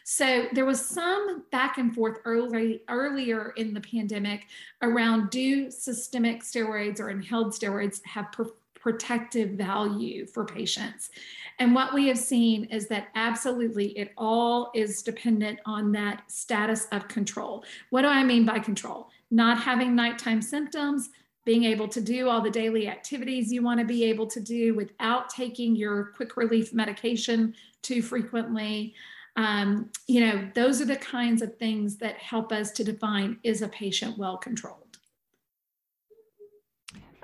So 0.04 0.46
there 0.52 0.64
was 0.64 0.84
some 0.84 1.44
back 1.50 1.78
and 1.78 1.94
forth 1.94 2.18
early, 2.24 2.82
earlier 2.88 3.52
in 3.56 3.74
the 3.74 3.80
pandemic 3.80 4.46
around 4.80 5.30
do 5.30 5.70
systemic 5.70 6.44
steroids 6.44 7.00
or 7.00 7.10
inhaled 7.10 7.52
steroids 7.52 8.00
have 8.04 8.30
per- 8.30 8.52
protective 8.86 9.50
value 9.50 10.24
for 10.26 10.44
patients? 10.44 11.10
And 11.58 11.74
what 11.74 11.92
we 11.92 12.06
have 12.06 12.18
seen 12.18 12.66
is 12.66 12.86
that 12.86 13.08
absolutely 13.16 13.86
it 13.98 14.12
all 14.16 14.70
is 14.76 15.02
dependent 15.02 15.58
on 15.66 15.90
that 15.92 16.30
status 16.30 16.86
of 16.92 17.08
control. 17.08 17.64
What 17.90 18.02
do 18.02 18.08
I 18.08 18.22
mean 18.22 18.46
by 18.46 18.60
control? 18.60 19.08
Not 19.32 19.58
having 19.58 19.96
nighttime 19.96 20.40
symptoms, 20.40 21.10
being 21.46 21.64
able 21.64 21.86
to 21.86 22.00
do 22.00 22.28
all 22.28 22.42
the 22.42 22.50
daily 22.50 22.88
activities 22.88 23.52
you 23.52 23.62
want 23.62 23.78
to 23.78 23.86
be 23.86 24.04
able 24.04 24.26
to 24.26 24.40
do 24.40 24.74
without 24.74 25.30
taking 25.30 25.76
your 25.76 26.12
quick 26.16 26.36
relief 26.36 26.74
medication 26.74 27.54
too 27.82 28.02
frequently. 28.02 28.92
Um, 29.36 29.90
you 30.08 30.20
know, 30.20 30.50
those 30.54 30.80
are 30.80 30.86
the 30.86 30.96
kinds 30.96 31.42
of 31.42 31.56
things 31.56 31.98
that 31.98 32.16
help 32.16 32.50
us 32.50 32.72
to 32.72 32.84
define 32.84 33.38
is 33.44 33.62
a 33.62 33.68
patient 33.68 34.18
well 34.18 34.36
controlled? 34.36 34.98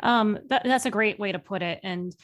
Um, 0.05 0.39
that, 0.49 0.63
that's 0.65 0.87
a 0.87 0.91
great 0.91 1.19
way 1.19 1.33
to 1.33 1.39
put 1.41 1.61
it. 1.61 1.81
And, 1.83 2.15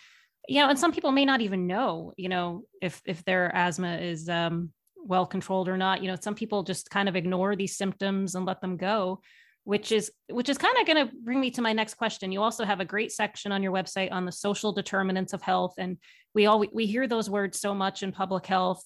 you 0.47 0.61
know, 0.61 0.69
and 0.69 0.78
some 0.78 0.93
people 0.93 1.11
may 1.11 1.25
not 1.25 1.40
even 1.40 1.67
know, 1.67 2.12
you 2.17 2.28
know, 2.28 2.62
if, 2.81 3.02
if 3.07 3.25
their 3.25 3.55
asthma 3.55 3.97
is 3.97 4.28
um, 4.28 4.71
well 4.97 5.26
controlled 5.26 5.69
or 5.69 5.76
not. 5.76 6.00
You 6.00 6.12
know, 6.12 6.17
some 6.21 6.37
people 6.37 6.62
just 6.62 6.90
kind 6.90 7.09
of 7.09 7.17
ignore 7.17 7.57
these 7.57 7.76
symptoms 7.76 8.37
and 8.37 8.47
let 8.47 8.61
them 8.61 8.76
go 8.76 9.21
which 9.68 9.92
is 9.92 10.10
which 10.30 10.48
is 10.48 10.56
kind 10.56 10.75
of 10.80 10.87
going 10.87 11.06
to 11.06 11.14
bring 11.22 11.38
me 11.38 11.50
to 11.50 11.60
my 11.60 11.75
next 11.75 11.98
question. 11.98 12.32
You 12.32 12.40
also 12.40 12.64
have 12.64 12.80
a 12.80 12.87
great 12.87 13.12
section 13.12 13.52
on 13.52 13.62
your 13.62 13.70
website 13.70 14.10
on 14.10 14.25
the 14.25 14.32
social 14.32 14.72
determinants 14.72 15.34
of 15.34 15.42
health 15.42 15.75
and 15.76 15.98
we 16.34 16.46
all 16.46 16.64
we 16.72 16.87
hear 16.87 17.06
those 17.06 17.28
words 17.28 17.60
so 17.60 17.75
much 17.75 18.02
in 18.02 18.10
public 18.10 18.46
health 18.46 18.82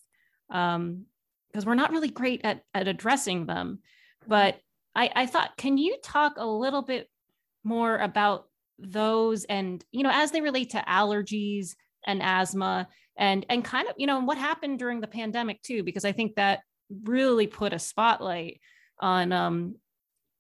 um, 0.51 1.05
because 1.47 1.65
we're 1.65 1.77
not 1.77 1.93
really 1.93 2.09
great 2.09 2.41
at 2.43 2.65
at 2.75 2.89
addressing 2.89 3.47
them. 3.47 3.79
But 4.27 4.59
I, 4.97 5.09
I 5.15 5.27
thought 5.27 5.57
can 5.57 5.79
you 5.79 5.99
talk 6.03 6.33
a 6.37 6.45
little 6.45 6.83
bit 6.83 7.09
more 7.63 7.97
about 7.97 8.49
those 8.77 9.45
and 9.45 9.85
you 9.93 10.03
know 10.03 10.11
as 10.13 10.33
they 10.33 10.41
relate 10.41 10.71
to 10.71 10.79
allergies 10.79 11.77
and 12.09 12.21
asthma 12.21 12.89
and 13.17 13.47
and 13.49 13.65
kind 13.65 13.87
of 13.87 13.95
you 13.99 14.09
know 14.09 14.19
what 14.19 14.37
happened 14.37 14.81
during 14.81 15.01
the 15.01 15.07
pandemic 15.07 15.63
too 15.63 15.85
because 15.85 16.05
i 16.05 16.11
think 16.11 16.35
that 16.35 16.63
really 17.05 17.47
put 17.47 17.73
a 17.73 17.79
spotlight 17.79 18.61
on 18.99 19.31
um 19.31 19.77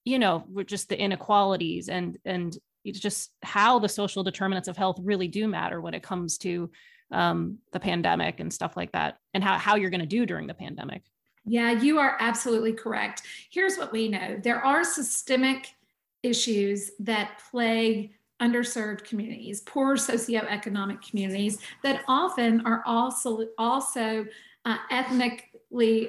you 0.04 0.18
know 0.18 0.44
just 0.66 0.88
the 0.88 0.98
inequalities 0.98 1.88
and 1.88 2.18
and 2.24 2.58
just 2.84 3.30
how 3.42 3.78
the 3.78 3.88
social 3.88 4.24
determinants 4.24 4.68
of 4.68 4.76
health 4.76 4.98
really 5.00 5.28
do 5.28 5.46
matter 5.46 5.80
when 5.80 5.94
it 5.94 6.02
comes 6.02 6.36
to 6.38 6.70
um, 7.12 7.58
the 7.72 7.78
pandemic 7.78 8.40
and 8.40 8.52
stuff 8.52 8.76
like 8.76 8.90
that 8.92 9.18
and 9.34 9.44
how, 9.44 9.56
how 9.58 9.76
you're 9.76 9.90
going 9.90 10.00
to 10.00 10.06
do 10.06 10.26
during 10.26 10.46
the 10.46 10.54
pandemic. 10.54 11.02
Yeah 11.44 11.70
you 11.70 11.98
are 11.98 12.16
absolutely 12.18 12.72
correct. 12.72 13.22
Here's 13.50 13.76
what 13.76 13.92
we 13.92 14.08
know. 14.08 14.40
There 14.42 14.64
are 14.64 14.82
systemic 14.84 15.68
issues 16.22 16.90
that 17.00 17.40
plague 17.50 18.12
underserved 18.40 19.04
communities 19.04 19.60
poor 19.60 19.94
socioeconomic 19.96 21.00
communities 21.08 21.58
that 21.84 22.02
often 22.08 22.60
are 22.66 22.82
also 22.86 23.46
also 23.56 24.26
uh, 24.64 24.76
ethnic 24.90 25.51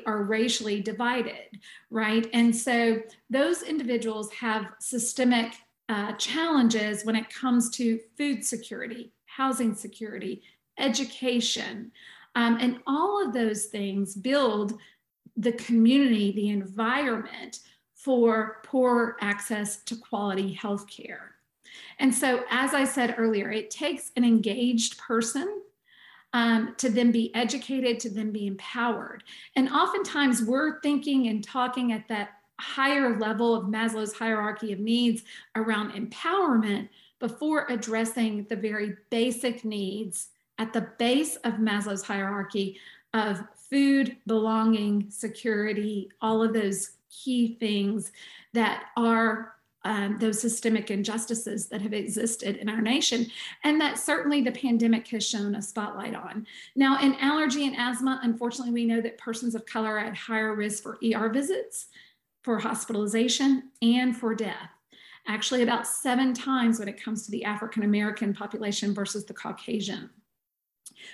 or 0.05 0.23
racially 0.23 0.81
divided, 0.81 1.59
right? 1.89 2.27
And 2.33 2.55
so 2.55 3.01
those 3.29 3.63
individuals 3.63 4.31
have 4.33 4.67
systemic 4.79 5.53
uh, 5.89 6.13
challenges 6.13 7.03
when 7.03 7.15
it 7.15 7.29
comes 7.29 7.69
to 7.71 7.99
food 8.17 8.43
security, 8.45 9.11
housing 9.25 9.73
security, 9.73 10.43
education. 10.77 11.91
Um, 12.35 12.57
and 12.59 12.79
all 12.87 13.25
of 13.25 13.33
those 13.33 13.65
things 13.65 14.15
build 14.15 14.73
the 15.37 15.51
community, 15.53 16.31
the 16.31 16.49
environment 16.49 17.59
for 17.95 18.59
poor 18.63 19.17
access 19.21 19.77
to 19.83 19.95
quality 19.95 20.53
health 20.53 20.87
care. 20.87 21.35
And 21.99 22.13
so, 22.13 22.43
as 22.49 22.73
I 22.73 22.83
said 22.83 23.15
earlier, 23.17 23.51
it 23.51 23.71
takes 23.71 24.11
an 24.15 24.23
engaged 24.23 24.97
person 24.97 25.61
um, 26.33 26.73
to 26.77 26.89
then 26.89 27.11
be 27.11 27.33
educated, 27.35 27.99
to 28.01 28.09
then 28.09 28.31
be 28.31 28.47
empowered. 28.47 29.23
And 29.55 29.69
oftentimes 29.69 30.41
we're 30.41 30.81
thinking 30.81 31.27
and 31.27 31.43
talking 31.43 31.91
at 31.91 32.07
that 32.07 32.29
higher 32.59 33.17
level 33.19 33.55
of 33.55 33.65
Maslow's 33.65 34.13
hierarchy 34.13 34.73
of 34.73 34.79
needs 34.79 35.23
around 35.55 35.91
empowerment 35.91 36.89
before 37.19 37.67
addressing 37.69 38.45
the 38.49 38.55
very 38.55 38.95
basic 39.09 39.63
needs 39.63 40.29
at 40.57 40.73
the 40.73 40.89
base 40.99 41.35
of 41.37 41.53
Maslow's 41.53 42.03
hierarchy 42.03 42.79
of 43.13 43.43
food, 43.69 44.17
belonging, 44.27 45.09
security, 45.09 46.09
all 46.21 46.43
of 46.43 46.53
those 46.53 46.91
key 47.09 47.55
things 47.59 48.11
that 48.53 48.85
are 48.97 49.55
um, 49.83 50.17
those 50.19 50.39
systemic 50.39 50.89
injustices 50.91 51.67
that 51.67 51.81
have 51.81 51.93
existed 51.93 52.57
in 52.57 52.69
our 52.69 52.81
nation, 52.81 53.27
and 53.63 53.79
that 53.81 53.99
certainly 53.99 54.41
the 54.41 54.51
pandemic 54.51 55.07
has 55.09 55.27
shown 55.27 55.55
a 55.55 55.61
spotlight 55.61 56.15
on. 56.15 56.47
Now, 56.75 56.99
in 57.01 57.15
allergy 57.15 57.67
and 57.67 57.75
asthma, 57.75 58.19
unfortunately, 58.23 58.73
we 58.73 58.85
know 58.85 59.01
that 59.01 59.17
persons 59.17 59.55
of 59.55 59.65
color 59.65 59.97
are 59.97 59.99
at 59.99 60.15
higher 60.15 60.55
risk 60.55 60.83
for 60.83 60.97
ER 61.03 61.29
visits, 61.29 61.87
for 62.43 62.59
hospitalization, 62.59 63.71
and 63.81 64.15
for 64.15 64.33
death. 64.35 64.69
Actually, 65.27 65.63
about 65.63 65.87
seven 65.87 66.33
times 66.33 66.79
when 66.79 66.87
it 66.87 67.01
comes 67.01 67.25
to 67.25 67.31
the 67.31 67.45
African 67.45 67.83
American 67.83 68.33
population 68.33 68.93
versus 68.93 69.25
the 69.25 69.33
Caucasian. 69.33 70.09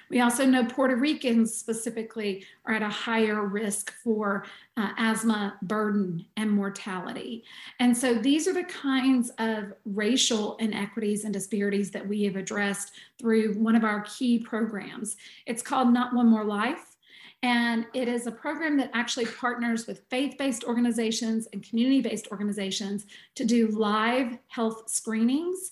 We 0.10 0.22
also 0.22 0.46
know 0.46 0.66
Puerto 0.66 0.96
Ricans 0.96 1.54
specifically 1.54 2.46
are 2.66 2.74
at 2.76 2.82
a 2.82 2.90
higher 2.90 3.46
risk 3.46 3.92
for 4.04 4.46
uh, 4.78 4.90
asthma 4.98 5.58
burden 5.62 6.26
and 6.38 6.52
mortality. 6.52 7.44
And 7.80 7.96
so 7.96 8.14
these 8.14 8.48
are 8.48 8.54
the 8.54 8.64
kinds 8.64 9.32
of 9.38 9.74
racial 9.86 10.58
inequities 10.58 11.24
and 11.26 11.34
disparities 11.34 11.92
that 11.92 12.08
we 12.08 12.24
have 12.24 12.36
addressed 12.36 12.92
through 13.20 13.54
one 13.54 13.76
of 13.76 13.84
our 13.84 14.02
key 14.02 14.40
programs. 14.40 15.18
It's 15.46 15.62
called 15.62 15.94
Not 15.94 16.14
One 16.14 16.28
More 16.28 16.46
Life. 16.46 16.96
And 17.42 17.86
it 17.94 18.10
is 18.10 18.28
a 18.28 18.32
program 18.32 18.76
that 18.78 18.92
actually 18.94 19.26
partners 19.26 19.88
with 19.88 20.04
faith 20.10 20.36
based 20.38 20.66
organizations 20.66 21.48
and 21.54 21.64
community 21.64 22.02
based 22.02 22.28
organizations 22.32 23.06
to 23.36 23.46
do 23.46 23.68
live 23.68 24.38
health 24.48 24.90
screenings 24.90 25.72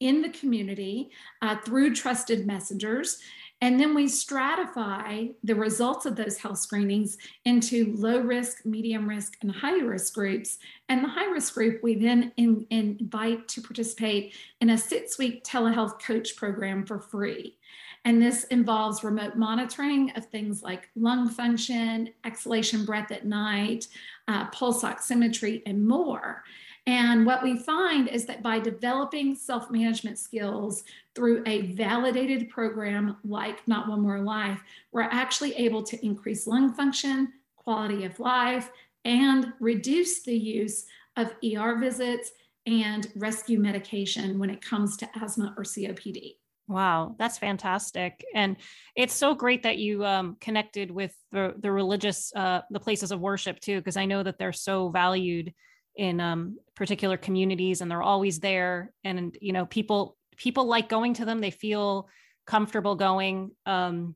in 0.00 0.22
the 0.22 0.28
community 0.30 1.10
uh, 1.40 1.56
through 1.64 1.94
trusted 1.94 2.46
messengers. 2.46 3.20
And 3.64 3.80
then 3.80 3.94
we 3.94 4.04
stratify 4.04 5.32
the 5.42 5.54
results 5.54 6.04
of 6.04 6.16
those 6.16 6.36
health 6.36 6.58
screenings 6.58 7.16
into 7.46 7.94
low 7.96 8.18
risk, 8.18 8.66
medium 8.66 9.08
risk, 9.08 9.38
and 9.40 9.50
high 9.50 9.78
risk 9.78 10.12
groups. 10.12 10.58
And 10.90 11.02
the 11.02 11.08
high 11.08 11.30
risk 11.30 11.54
group 11.54 11.82
we 11.82 11.94
then 11.94 12.30
in, 12.36 12.66
invite 12.68 13.48
to 13.48 13.62
participate 13.62 14.34
in 14.60 14.68
a 14.68 14.76
six 14.76 15.16
week 15.16 15.44
telehealth 15.44 15.98
coach 15.98 16.36
program 16.36 16.84
for 16.84 16.98
free. 16.98 17.56
And 18.04 18.20
this 18.20 18.44
involves 18.44 19.02
remote 19.02 19.36
monitoring 19.36 20.12
of 20.14 20.26
things 20.26 20.62
like 20.62 20.90
lung 20.94 21.30
function, 21.30 22.10
exhalation 22.26 22.84
breath 22.84 23.10
at 23.10 23.24
night, 23.24 23.88
uh, 24.28 24.44
pulse 24.48 24.82
oximetry, 24.82 25.62
and 25.64 25.88
more. 25.88 26.44
And 26.86 27.24
what 27.24 27.42
we 27.42 27.56
find 27.56 28.08
is 28.08 28.26
that 28.26 28.42
by 28.42 28.58
developing 28.58 29.34
self 29.34 29.70
management 29.70 30.18
skills 30.18 30.84
through 31.14 31.42
a 31.46 31.72
validated 31.72 32.48
program 32.48 33.16
like 33.24 33.66
Not 33.68 33.88
One 33.88 34.00
More 34.00 34.20
Life, 34.20 34.60
we're 34.92 35.02
actually 35.02 35.54
able 35.54 35.82
to 35.84 36.04
increase 36.04 36.46
lung 36.46 36.72
function, 36.72 37.32
quality 37.56 38.04
of 38.04 38.18
life, 38.18 38.70
and 39.04 39.52
reduce 39.60 40.22
the 40.22 40.36
use 40.36 40.86
of 41.16 41.32
ER 41.44 41.78
visits 41.78 42.32
and 42.66 43.06
rescue 43.16 43.58
medication 43.58 44.38
when 44.38 44.50
it 44.50 44.62
comes 44.62 44.96
to 44.96 45.08
asthma 45.20 45.54
or 45.56 45.64
COPD. 45.64 46.36
Wow, 46.66 47.14
that's 47.18 47.36
fantastic, 47.36 48.24
and 48.34 48.56
it's 48.96 49.12
so 49.12 49.34
great 49.34 49.64
that 49.64 49.76
you 49.76 50.02
um, 50.04 50.38
connected 50.40 50.90
with 50.90 51.14
the 51.30 51.54
the 51.58 51.70
religious 51.70 52.32
uh, 52.34 52.62
the 52.70 52.80
places 52.80 53.12
of 53.12 53.20
worship 53.20 53.60
too, 53.60 53.76
because 53.78 53.98
I 53.98 54.06
know 54.06 54.22
that 54.22 54.38
they're 54.38 54.52
so 54.52 54.88
valued 54.88 55.52
in 55.96 56.20
um, 56.20 56.58
particular 56.74 57.16
communities 57.16 57.80
and 57.80 57.90
they're 57.90 58.02
always 58.02 58.40
there 58.40 58.92
and 59.04 59.36
you 59.40 59.52
know 59.52 59.66
people 59.66 60.16
people 60.36 60.64
like 60.66 60.88
going 60.88 61.14
to 61.14 61.24
them 61.24 61.40
they 61.40 61.50
feel 61.50 62.08
comfortable 62.46 62.94
going. 62.94 63.50
Um, 63.66 64.14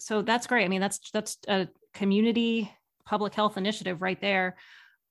so 0.00 0.22
that's 0.22 0.46
great. 0.46 0.64
I 0.64 0.68
mean 0.68 0.80
that's 0.80 1.10
that's 1.10 1.38
a 1.48 1.68
community 1.94 2.72
public 3.04 3.34
health 3.34 3.56
initiative 3.56 4.02
right 4.02 4.20
there. 4.20 4.56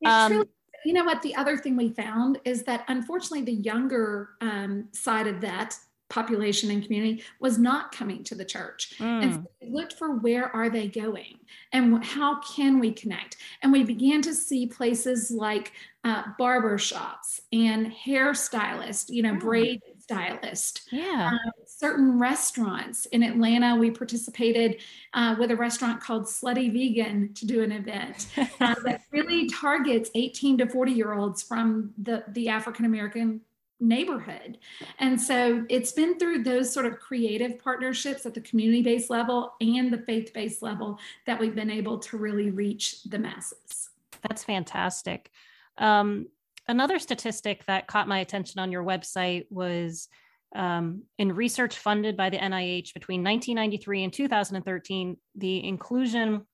Um, 0.06 0.46
you 0.86 0.94
know 0.94 1.04
what? 1.04 1.22
The 1.22 1.36
other 1.36 1.58
thing 1.58 1.75
we 1.75 1.89
found 1.89 2.39
is 2.46 2.63
that 2.63 2.86
unfortunately 2.88 3.42
the 3.42 3.62
younger 3.62 4.30
um, 4.42 4.88
side 4.92 5.27
of 5.27 5.42
that 5.42 5.75
population 6.10 6.72
and 6.72 6.84
community 6.84 7.24
was 7.39 7.58
not 7.58 7.92
coming 7.92 8.24
to 8.24 8.36
the 8.36 8.46
church. 8.46 8.94
Mm. 8.98 9.24
and 9.24 9.34
so 9.34 9.44
we 9.62 9.70
looked 9.70 9.94
for 9.94 10.16
where 10.16 10.56
are 10.56 10.70
they 10.70 10.88
going 10.88 11.39
and 11.74 12.04
how 12.06 12.39
can 12.42 12.80
we 12.80 12.94
connect? 12.94 13.38
And 13.62 13.74
we 13.74 13.84
began 13.84 14.22
to 14.22 14.34
see 14.34 14.68
places 14.68 15.30
like 15.30 15.74
uh, 16.06 16.24
barber 16.38 16.77
shops 16.77 17.42
and 17.51 17.92
hairstylists 17.92 19.10
you 19.10 19.24
know 19.24 19.34
mm. 19.34 19.42
braid 19.42 19.82
stylist 20.07 20.87
yeah 20.91 21.31
uh, 21.33 21.51
certain 21.65 22.17
restaurants 22.17 23.05
in 23.07 23.23
atlanta 23.23 23.75
we 23.75 23.91
participated 23.91 24.81
uh, 25.13 25.35
with 25.37 25.51
a 25.51 25.55
restaurant 25.55 26.01
called 26.01 26.23
slutty 26.23 26.71
vegan 26.71 27.33
to 27.33 27.45
do 27.45 27.61
an 27.61 27.71
event 27.71 28.27
uh, 28.61 28.75
that 28.83 29.01
really 29.11 29.49
targets 29.49 30.09
18 30.15 30.59
to 30.59 30.67
40 30.67 30.91
year 30.91 31.13
olds 31.13 31.43
from 31.43 31.93
the, 31.97 32.23
the 32.29 32.47
african 32.47 32.85
american 32.85 33.41
neighborhood. 33.79 34.57
And 34.99 35.19
so 35.19 35.65
it's 35.69 35.91
been 35.91 36.17
through 36.17 36.43
those 36.43 36.73
sort 36.73 36.85
of 36.85 36.99
creative 36.99 37.59
partnerships 37.59 38.25
at 38.25 38.33
the 38.33 38.41
community 38.41 38.81
based 38.81 39.09
level 39.09 39.53
and 39.61 39.91
the 39.91 39.99
faith 39.99 40.33
based 40.33 40.61
level 40.61 40.99
that 41.25 41.39
we've 41.39 41.55
been 41.55 41.69
able 41.69 41.99
to 41.99 42.17
really 42.17 42.49
reach 42.49 43.03
the 43.03 43.19
masses. 43.19 43.89
That's 44.27 44.43
fantastic. 44.43 45.31
Um, 45.77 46.27
another 46.67 47.00
statistic 47.00 47.65
that 47.65 47.88
caught 47.88 48.07
my 48.07 48.19
attention 48.19 48.59
on 48.59 48.71
your 48.71 48.83
website 48.83 49.45
was 49.50 50.07
um, 50.55 51.03
in 51.17 51.33
research 51.33 51.77
funded 51.77 52.15
by 52.15 52.29
the 52.29 52.38
NIH 52.38 52.93
between 52.93 53.24
1993 53.24 54.03
and 54.03 54.13
2013, 54.13 55.17
the 55.36 55.67
inclusion 55.67 56.45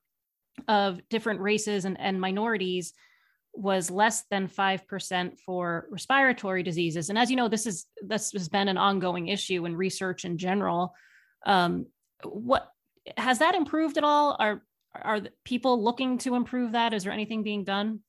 of 0.68 1.02
different 1.10 1.42
races 1.42 1.86
and, 1.86 2.00
and 2.00 2.20
minorities 2.20 2.94
was 3.54 3.92
less 3.92 4.24
than 4.32 4.48
5% 4.48 5.40
for 5.40 5.88
respiratory 5.92 6.64
diseases. 6.64 7.10
And 7.10 7.18
as 7.18 7.30
you 7.30 7.36
know 7.36 7.48
this 7.48 7.68
is 7.68 7.86
this 8.02 8.32
has 8.32 8.50
been 8.50 8.68
an 8.68 8.78
ongoing 8.78 9.28
issue 9.28 9.66
in 9.66 9.76
research 9.76 10.26
in 10.26 10.38
general. 10.38 10.94
Um, 11.46 11.86
what 12.24 12.68
has 13.18 13.40
that 13.40 13.54
improved 13.54 13.98
at 13.98 14.04
all? 14.04 14.36
Are 14.40 14.64
are 14.96 15.22
people 15.44 15.84
looking 15.84 16.20
to 16.20 16.36
improve 16.36 16.72
that? 16.72 16.94
Is 16.94 17.04
there 17.04 17.14
anything 17.14 17.44
being 17.44 17.64
done 17.64 18.00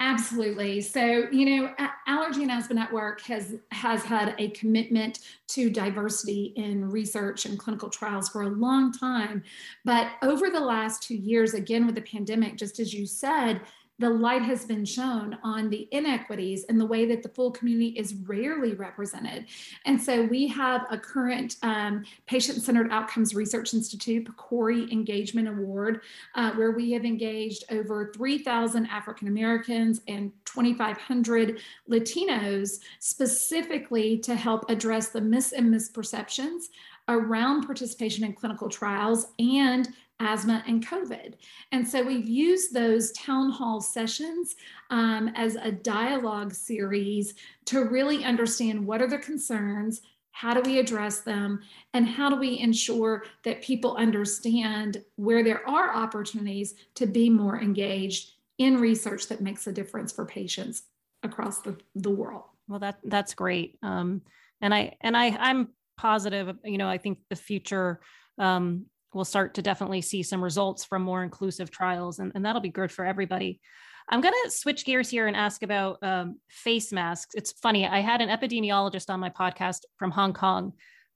Absolutely. 0.00 0.80
So, 0.80 1.28
you 1.30 1.60
know, 1.62 1.74
Allergy 2.06 2.42
and 2.42 2.50
Asthma 2.50 2.74
Network 2.74 3.20
has 3.22 3.56
has 3.70 4.02
had 4.02 4.34
a 4.38 4.48
commitment 4.50 5.20
to 5.48 5.70
diversity 5.70 6.52
in 6.56 6.90
research 6.90 7.46
and 7.46 7.58
clinical 7.58 7.88
trials 7.88 8.28
for 8.28 8.42
a 8.42 8.48
long 8.48 8.92
time. 8.92 9.44
But 9.84 10.08
over 10.22 10.50
the 10.50 10.60
last 10.60 11.02
two 11.02 11.14
years, 11.14 11.54
again 11.54 11.86
with 11.86 11.94
the 11.94 12.02
pandemic, 12.02 12.56
just 12.56 12.80
as 12.80 12.92
you 12.92 13.06
said, 13.06 13.60
the 14.02 14.10
light 14.10 14.42
has 14.42 14.64
been 14.64 14.84
shown 14.84 15.38
on 15.42 15.70
the 15.70 15.88
inequities 15.92 16.64
and 16.68 16.80
the 16.80 16.84
way 16.84 17.06
that 17.06 17.22
the 17.22 17.28
full 17.28 17.52
community 17.52 17.90
is 17.90 18.14
rarely 18.14 18.74
represented. 18.74 19.46
And 19.86 20.00
so 20.00 20.24
we 20.24 20.48
have 20.48 20.86
a 20.90 20.98
current 20.98 21.56
um, 21.62 22.04
Patient 22.26 22.62
Centered 22.62 22.90
Outcomes 22.90 23.34
Research 23.34 23.72
Institute 23.74 24.26
PCORI 24.26 24.90
Engagement 24.90 25.48
Award, 25.48 26.02
uh, 26.34 26.50
where 26.52 26.72
we 26.72 26.90
have 26.92 27.04
engaged 27.04 27.64
over 27.70 28.12
3,000 28.14 28.86
African 28.86 29.28
Americans 29.28 30.00
and 30.08 30.32
2,500 30.46 31.60
Latinos 31.88 32.80
specifically 32.98 34.18
to 34.18 34.34
help 34.34 34.68
address 34.68 35.08
the 35.08 35.20
mis 35.20 35.52
and 35.52 35.72
misperceptions 35.72 36.64
around 37.08 37.66
participation 37.66 38.24
in 38.24 38.32
clinical 38.32 38.68
trials 38.68 39.28
and 39.38 39.88
asthma 40.22 40.62
and 40.66 40.86
COVID. 40.86 41.34
And 41.72 41.86
so 41.86 42.02
we've 42.02 42.28
used 42.28 42.72
those 42.72 43.12
town 43.12 43.50
hall 43.50 43.80
sessions 43.80 44.54
um, 44.90 45.30
as 45.34 45.56
a 45.56 45.72
dialogue 45.72 46.54
series 46.54 47.34
to 47.66 47.84
really 47.84 48.24
understand 48.24 48.86
what 48.86 49.02
are 49.02 49.08
the 49.08 49.18
concerns, 49.18 50.00
how 50.30 50.54
do 50.54 50.62
we 50.62 50.78
address 50.78 51.20
them, 51.20 51.60
and 51.92 52.06
how 52.06 52.30
do 52.30 52.36
we 52.36 52.58
ensure 52.60 53.24
that 53.44 53.62
people 53.62 53.96
understand 53.96 55.02
where 55.16 55.42
there 55.42 55.68
are 55.68 55.94
opportunities 55.94 56.74
to 56.94 57.06
be 57.06 57.28
more 57.28 57.60
engaged 57.60 58.32
in 58.58 58.80
research 58.80 59.28
that 59.28 59.40
makes 59.40 59.66
a 59.66 59.72
difference 59.72 60.12
for 60.12 60.24
patients 60.24 60.84
across 61.22 61.60
the, 61.60 61.76
the 61.96 62.10
world. 62.10 62.44
Well, 62.68 62.78
that 62.78 62.98
that's 63.04 63.34
great. 63.34 63.78
Um, 63.82 64.22
and 64.60 64.72
I 64.72 64.96
and 65.00 65.16
I 65.16 65.36
I'm 65.38 65.68
positive. 65.96 66.56
You 66.64 66.78
know, 66.78 66.88
I 66.88 66.98
think 66.98 67.18
the 67.28 67.36
future 67.36 68.00
um, 68.38 68.86
we'll 69.14 69.24
start 69.24 69.54
to 69.54 69.62
definitely 69.62 70.00
see 70.00 70.22
some 70.22 70.42
results 70.42 70.84
from 70.84 71.02
more 71.02 71.22
inclusive 71.22 71.70
trials, 71.70 72.18
and, 72.18 72.32
and 72.34 72.44
that'll 72.44 72.60
be 72.60 72.68
good 72.68 72.90
for 72.90 73.04
everybody. 73.04 73.60
I'm 74.08 74.20
going 74.20 74.34
to 74.44 74.50
switch 74.50 74.84
gears 74.84 75.08
here 75.08 75.26
and 75.26 75.36
ask 75.36 75.62
about 75.62 75.98
um, 76.02 76.38
face 76.48 76.92
masks. 76.92 77.34
It's 77.34 77.52
funny, 77.52 77.86
I 77.86 78.00
had 78.00 78.20
an 78.20 78.28
epidemiologist 78.28 79.10
on 79.10 79.20
my 79.20 79.30
podcast 79.30 79.80
from 79.96 80.10
Hong 80.10 80.32
Kong 80.32 80.72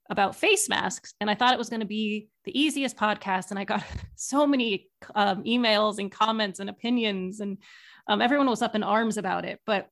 about 0.09 0.37
face 0.37 0.69
masks, 0.69 1.15
and 1.21 1.31
I 1.31 1.35
thought 1.35 1.53
it 1.53 1.59
was 1.59 1.69
going 1.69 1.81
to 1.81 1.87
be 1.87 2.29
the 2.45 2.59
easiest 2.59 2.97
podcast. 2.97 3.51
And 3.51 3.59
I 3.59 3.65
got 3.65 3.83
so 4.17 4.47
many 4.47 4.89
um, 5.15 5.43
emails 5.45 5.99
and 5.99 6.11
comments 6.11 6.61
and 6.61 6.71
opinions, 6.71 7.41
and 7.41 7.59
um, 8.09 8.21
everyone 8.21 8.49
was 8.49 8.63
up 8.63 8.75
in 8.75 8.83
arms 8.83 9.17
about 9.17 9.45
it. 9.45 9.61
But 9.67 9.89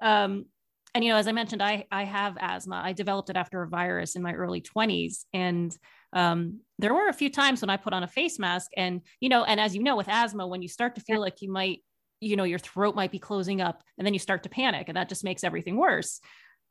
um, 0.00 0.46
and 0.94 1.04
you 1.04 1.10
know, 1.10 1.18
as 1.18 1.28
I 1.28 1.32
mentioned, 1.32 1.62
I 1.62 1.86
I 1.90 2.04
have 2.04 2.36
asthma. 2.40 2.80
I 2.82 2.92
developed 2.92 3.30
it 3.30 3.36
after 3.36 3.62
a 3.62 3.68
virus 3.68 4.16
in 4.16 4.22
my 4.22 4.32
early 4.32 4.62
20s, 4.62 5.24
and 5.32 5.76
um, 6.12 6.60
there 6.78 6.94
were 6.94 7.08
a 7.08 7.12
few 7.12 7.30
times 7.30 7.60
when 7.60 7.70
I 7.70 7.76
put 7.76 7.92
on 7.92 8.02
a 8.02 8.08
face 8.08 8.38
mask, 8.38 8.70
and 8.76 9.02
you 9.20 9.28
know, 9.28 9.44
and 9.44 9.60
as 9.60 9.74
you 9.74 9.82
know, 9.82 9.96
with 9.96 10.08
asthma, 10.08 10.46
when 10.46 10.62
you 10.62 10.68
start 10.68 10.94
to 10.94 11.00
feel 11.00 11.20
like 11.20 11.42
you 11.42 11.50
might, 11.50 11.80
you 12.20 12.36
know, 12.36 12.44
your 12.44 12.58
throat 12.58 12.94
might 12.94 13.12
be 13.12 13.18
closing 13.18 13.60
up, 13.60 13.82
and 13.98 14.06
then 14.06 14.14
you 14.14 14.20
start 14.20 14.42
to 14.44 14.48
panic, 14.48 14.88
and 14.88 14.96
that 14.96 15.08
just 15.08 15.24
makes 15.24 15.44
everything 15.44 15.76
worse. 15.76 16.20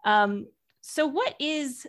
Um, 0.05 0.47
so, 0.81 1.07
what 1.07 1.35
is 1.39 1.85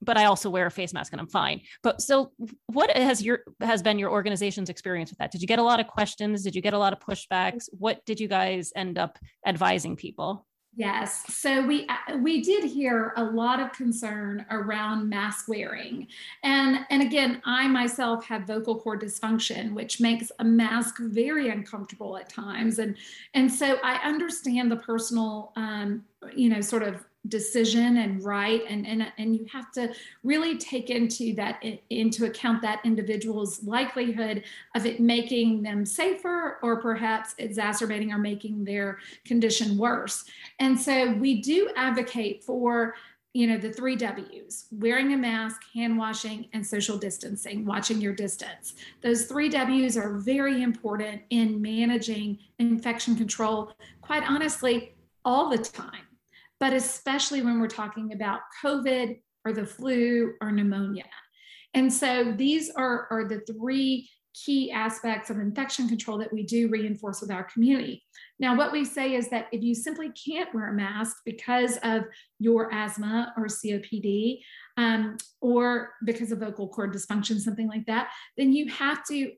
but 0.00 0.16
I 0.16 0.26
also 0.26 0.50
wear 0.50 0.66
a 0.66 0.70
face 0.70 0.92
mask 0.92 1.12
and 1.12 1.20
I'm 1.20 1.28
fine. 1.28 1.60
But 1.82 2.00
so 2.00 2.32
what 2.66 2.96
has 2.96 3.22
your 3.22 3.40
has 3.60 3.82
been 3.82 3.98
your 3.98 4.10
organization's 4.10 4.70
experience 4.70 5.10
with 5.10 5.18
that? 5.18 5.32
Did 5.32 5.40
you 5.40 5.48
get 5.48 5.58
a 5.58 5.62
lot 5.64 5.80
of 5.80 5.88
questions? 5.88 6.44
Did 6.44 6.54
you 6.54 6.62
get 6.62 6.74
a 6.74 6.78
lot 6.78 6.92
of 6.92 7.00
pushbacks? 7.00 7.68
What 7.72 8.04
did 8.04 8.20
you 8.20 8.28
guys 8.28 8.72
end 8.76 8.98
up 8.98 9.18
advising 9.46 9.96
people? 9.96 10.46
Yes. 10.78 11.24
So 11.34 11.66
we 11.66 11.88
uh, 11.88 12.18
we 12.18 12.40
did 12.40 12.62
hear 12.62 13.12
a 13.16 13.24
lot 13.24 13.58
of 13.58 13.72
concern 13.72 14.46
around 14.48 15.08
mask 15.08 15.48
wearing. 15.48 16.06
And 16.44 16.86
and 16.90 17.02
again, 17.02 17.42
I 17.44 17.66
myself 17.66 18.24
have 18.26 18.46
vocal 18.46 18.78
cord 18.78 19.00
dysfunction, 19.02 19.74
which 19.74 20.00
makes 20.00 20.30
a 20.38 20.44
mask 20.44 20.98
very 21.00 21.48
uncomfortable 21.48 22.16
at 22.16 22.28
times. 22.28 22.78
And 22.78 22.96
and 23.34 23.52
so 23.52 23.78
I 23.82 23.96
understand 24.06 24.70
the 24.70 24.76
personal 24.76 25.50
um, 25.56 26.04
you 26.36 26.48
know, 26.48 26.60
sort 26.60 26.84
of 26.84 27.04
decision 27.26 27.98
and 27.98 28.24
right 28.24 28.62
and, 28.68 28.86
and 28.86 29.12
and 29.18 29.34
you 29.34 29.44
have 29.52 29.72
to 29.72 29.92
really 30.22 30.56
take 30.56 30.88
into 30.88 31.34
that 31.34 31.62
into 31.90 32.26
account 32.26 32.62
that 32.62 32.80
individual's 32.84 33.62
likelihood 33.64 34.44
of 34.76 34.86
it 34.86 35.00
making 35.00 35.62
them 35.62 35.84
safer 35.84 36.58
or 36.62 36.80
perhaps 36.80 37.34
exacerbating 37.38 38.12
or 38.12 38.18
making 38.18 38.64
their 38.64 38.98
condition 39.24 39.76
worse. 39.76 40.24
And 40.60 40.78
so 40.78 41.12
we 41.14 41.42
do 41.42 41.70
advocate 41.76 42.44
for 42.44 42.94
you 43.34 43.46
know 43.46 43.58
the 43.58 43.72
three 43.72 43.96
w's 43.96 44.66
wearing 44.70 45.12
a 45.12 45.16
mask 45.16 45.60
hand 45.74 45.98
washing 45.98 46.46
and 46.52 46.66
social 46.66 46.96
distancing 46.96 47.64
watching 47.64 48.00
your 48.00 48.14
distance. 48.14 48.74
Those 49.02 49.26
three 49.26 49.48
w's 49.48 49.96
are 49.96 50.14
very 50.18 50.62
important 50.62 51.22
in 51.30 51.60
managing 51.60 52.38
infection 52.58 53.16
control 53.16 53.72
quite 54.00 54.22
honestly 54.22 54.94
all 55.24 55.50
the 55.50 55.58
time 55.58 56.07
but 56.60 56.72
especially 56.72 57.42
when 57.42 57.60
we're 57.60 57.68
talking 57.68 58.12
about 58.12 58.40
COVID 58.64 59.20
or 59.44 59.52
the 59.52 59.66
flu 59.66 60.34
or 60.40 60.52
pneumonia. 60.52 61.04
And 61.74 61.92
so 61.92 62.32
these 62.36 62.70
are, 62.70 63.06
are 63.10 63.28
the 63.28 63.40
three 63.40 64.08
key 64.44 64.70
aspects 64.70 65.30
of 65.30 65.38
infection 65.38 65.88
control 65.88 66.18
that 66.18 66.32
we 66.32 66.42
do 66.44 66.68
reinforce 66.68 67.20
with 67.20 67.30
our 67.30 67.44
community. 67.44 68.04
Now, 68.38 68.56
what 68.56 68.72
we 68.72 68.84
say 68.84 69.14
is 69.14 69.28
that 69.30 69.46
if 69.52 69.62
you 69.62 69.74
simply 69.74 70.10
can't 70.10 70.52
wear 70.54 70.68
a 70.68 70.72
mask 70.72 71.16
because 71.24 71.78
of 71.82 72.04
your 72.38 72.72
asthma 72.72 73.32
or 73.36 73.46
COPD, 73.46 74.40
um, 74.76 75.16
or 75.40 75.94
because 76.04 76.30
of 76.30 76.38
vocal 76.38 76.68
cord 76.68 76.94
dysfunction, 76.94 77.40
something 77.40 77.68
like 77.68 77.86
that, 77.86 78.10
then 78.36 78.52
you 78.52 78.70
have 78.70 79.04
to 79.06 79.32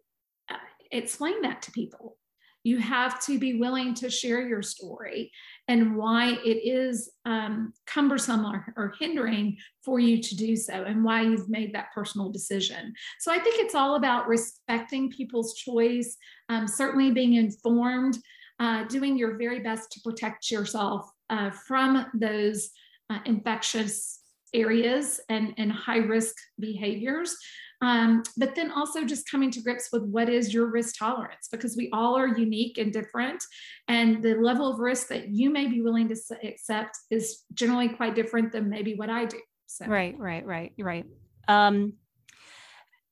uh, 0.51 0.57
explain 0.93 1.41
that 1.43 1.63
to 1.63 1.73
people. 1.73 2.19
You 2.63 2.79
have 2.79 3.25
to 3.25 3.39
be 3.39 3.59
willing 3.59 3.95
to 3.95 4.11
share 4.11 4.47
your 4.47 4.63
story 4.63 5.33
and 5.71 5.95
why 5.95 6.37
it 6.45 6.59
is 6.69 7.13
um, 7.27 7.73
cumbersome 7.87 8.45
or, 8.45 8.75
or, 8.77 8.93
hindering 8.99 9.57
for 9.85 10.01
you 10.01 10.21
to 10.21 10.37
do 10.37 10.57
so 10.57 10.83
and 10.83 11.05
why 11.05 11.23
you've 11.23 11.49
made 11.49 11.73
that 11.73 11.93
personal 11.95 12.29
decision. 12.29 12.93
So 13.21 13.31
I 13.31 13.39
think 13.39 13.55
it's 13.61 13.77
all 13.77 13.95
about 13.95 14.27
respecting 14.27 15.13
people's 15.13 15.55
choice, 15.55 16.17
um, 16.49 16.67
certainly 16.67 17.13
being 17.13 17.35
informed, 17.35 18.19
uh, 18.59 18.83
doing 18.89 19.17
your 19.17 19.39
very 19.39 19.61
best 19.61 19.93
to 19.93 20.01
protect 20.01 20.51
yourself 20.51 21.09
uh, 21.31 21.51
from 21.51 22.07
those 22.15 22.71
uh, 23.09 23.21
infectious 23.25 24.23
areas 24.53 25.21
and, 25.29 25.55
and 25.57 25.71
high 25.71 25.99
risk 25.99 26.35
behaviors. 26.59 27.37
Um, 27.83 28.23
but 28.37 28.55
then 28.55 28.71
also 28.71 29.05
just 29.05 29.31
coming 29.31 29.51
to 29.53 29.63
grips 29.63 29.89
with 29.91 30.03
what 30.03 30.29
is 30.29 30.53
your 30.53 30.67
risk 30.67 30.99
tolerance 30.99 31.49
because 31.51 31.77
we 31.77 31.89
all 31.93 32.17
are 32.17 32.27
unique 32.27 32.77
and 32.77 32.93
different. 32.93 33.43
And 33.89 34.23
the 34.23 34.35
level 34.35 34.71
of 34.71 34.81
risk 34.81 35.09
that 35.09 35.29
you 35.31 35.49
may 35.51 35.67
be 35.67 35.81
willing 35.81 36.09
to 36.09 36.17
accept 36.43 36.99
is 37.11 37.45
generally 37.55 37.89
quite 37.89 38.15
different 38.15 38.53
than 38.53 38.69
maybe 38.69 38.95
what 38.95 39.09
I 39.09 39.25
do. 39.25 39.41
So. 39.67 39.87
Right, 39.87 40.19
right, 40.19 40.45
right, 40.45 40.73
right. 40.79 41.07
Um, 41.49 41.95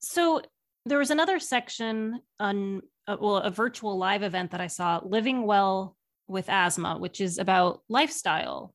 so 0.01 0.43
there 0.85 0.99
was 0.99 1.11
another 1.11 1.39
section 1.39 2.21
on, 2.39 2.83
uh, 3.07 3.17
well, 3.21 3.37
a 3.39 3.51
virtual 3.51 3.97
live 3.97 4.23
event 4.23 4.51
that 4.51 4.61
I 4.61 4.67
saw, 4.67 5.01
Living 5.03 5.47
Well 5.47 5.97
with 6.27 6.49
Asthma, 6.49 6.99
which 6.99 7.21
is 7.21 7.39
about 7.39 7.81
lifestyle. 7.89 8.75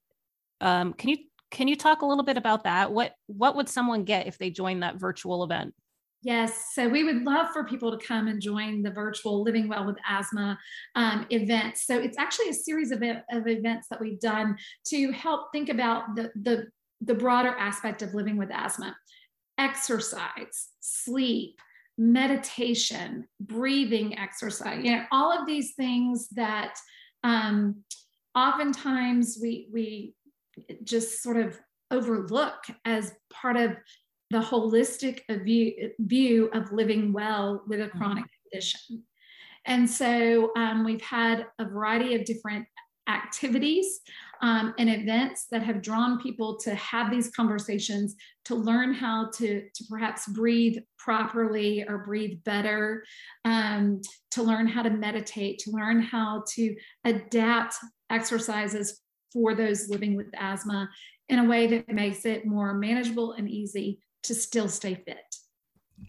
Um, 0.60 0.94
can 0.94 1.10
you 1.10 1.18
can 1.52 1.68
you 1.68 1.76
talk 1.76 2.02
a 2.02 2.06
little 2.06 2.24
bit 2.24 2.38
about 2.38 2.64
that? 2.64 2.92
What 2.92 3.14
what 3.28 3.56
would 3.56 3.70
someone 3.70 4.06
get 4.06 4.26
if 4.26 4.40
they 4.40 4.50
joined 4.50 4.82
that 4.82 4.96
virtual 4.96 5.44
event? 5.44 5.76
Yes, 6.24 6.74
so 6.74 6.88
we 6.88 7.04
would 7.04 7.24
love 7.24 7.48
for 7.52 7.66
people 7.66 7.98
to 7.98 8.06
come 8.06 8.30
and 8.30 8.42
join 8.42 8.82
the 8.82 8.92
virtual 8.92 9.44
Living 9.44 9.68
Well 9.68 9.86
with 9.86 9.98
Asthma 10.08 10.58
um, 10.96 11.26
event. 11.30 11.78
So 11.78 12.00
it's 12.00 12.18
actually 12.18 12.48
a 12.48 12.54
series 12.54 12.92
of, 12.92 13.04
of 13.04 13.46
events 13.46 13.88
that 13.90 14.00
we've 14.00 14.22
done 14.22 14.58
to 14.88 15.12
help 15.12 15.52
think 15.52 15.68
about 15.68 16.16
the, 16.16 16.32
the, 16.42 16.68
the 17.02 17.14
broader 17.14 17.50
aspect 17.50 18.02
of 18.02 18.14
living 18.14 18.38
with 18.38 18.50
asthma 18.52 18.96
exercise, 19.58 20.70
sleep, 20.80 21.60
meditation, 21.98 23.28
breathing 23.42 24.18
exercise, 24.18 24.84
you 24.84 24.96
know, 24.96 25.04
all 25.12 25.38
of 25.38 25.46
these 25.46 25.74
things 25.76 26.30
that 26.30 26.76
um, 27.24 27.84
oftentimes 28.34 29.38
we, 29.42 29.68
we 29.72 30.14
just 30.84 31.22
sort 31.22 31.38
of 31.38 31.60
overlook 31.92 32.64
as 32.86 33.14
part 33.32 33.58
of 33.58 33.76
the 34.34 34.40
holistic 34.40 35.22
view, 35.44 35.92
view 36.00 36.50
of 36.54 36.72
living 36.72 37.14
well 37.14 37.64
with 37.68 37.80
a 37.80 37.86
mm-hmm. 37.86 37.98
chronic 37.98 38.26
condition. 38.52 39.04
And 39.66 39.90
so 39.90 40.52
um, 40.58 40.84
we've 40.84 41.02
had 41.02 41.48
a 41.60 41.66
variety 41.66 42.16
of 42.16 42.26
different 42.26 42.66
activities 43.08 44.02
um, 44.42 44.74
and 44.78 44.90
events 44.90 45.48
that 45.52 45.64
have 45.64 45.82
drawn 45.82 46.22
people 46.22 46.58
to 46.58 46.76
have 46.76 47.12
these 47.12 47.30
conversations 47.32 48.16
to 48.46 48.56
learn 48.56 48.94
how 48.94 49.30
to, 49.36 49.62
to 49.74 49.84
perhaps 49.90 50.28
breathe 50.28 50.78
properly 50.98 51.86
or 51.88 52.00
breathe 52.00 52.40
better, 52.44 53.04
um, 53.46 54.02
to 54.32 54.44
learn 54.44 54.68
how 54.68 54.82
to 54.82 54.90
meditate, 54.90 55.60
to 55.60 55.72
learn 55.72 56.02
how 56.02 56.44
to 56.56 56.76
adapt 57.06 57.76
exercises 58.10 59.02
for 59.32 59.56
those 59.56 59.90
living 59.90 60.16
with 60.16 60.28
asthma 60.38 60.90
in 61.30 61.40
a 61.40 61.46
way 61.46 61.68
that 61.68 61.90
makes 61.90 62.26
it 62.26 62.46
more 62.46 62.74
manageable 62.74 63.34
and 63.34 63.50
easy 63.50 64.00
to 64.24 64.34
still 64.36 64.70
stay 64.70 64.96
fit. 64.96 65.18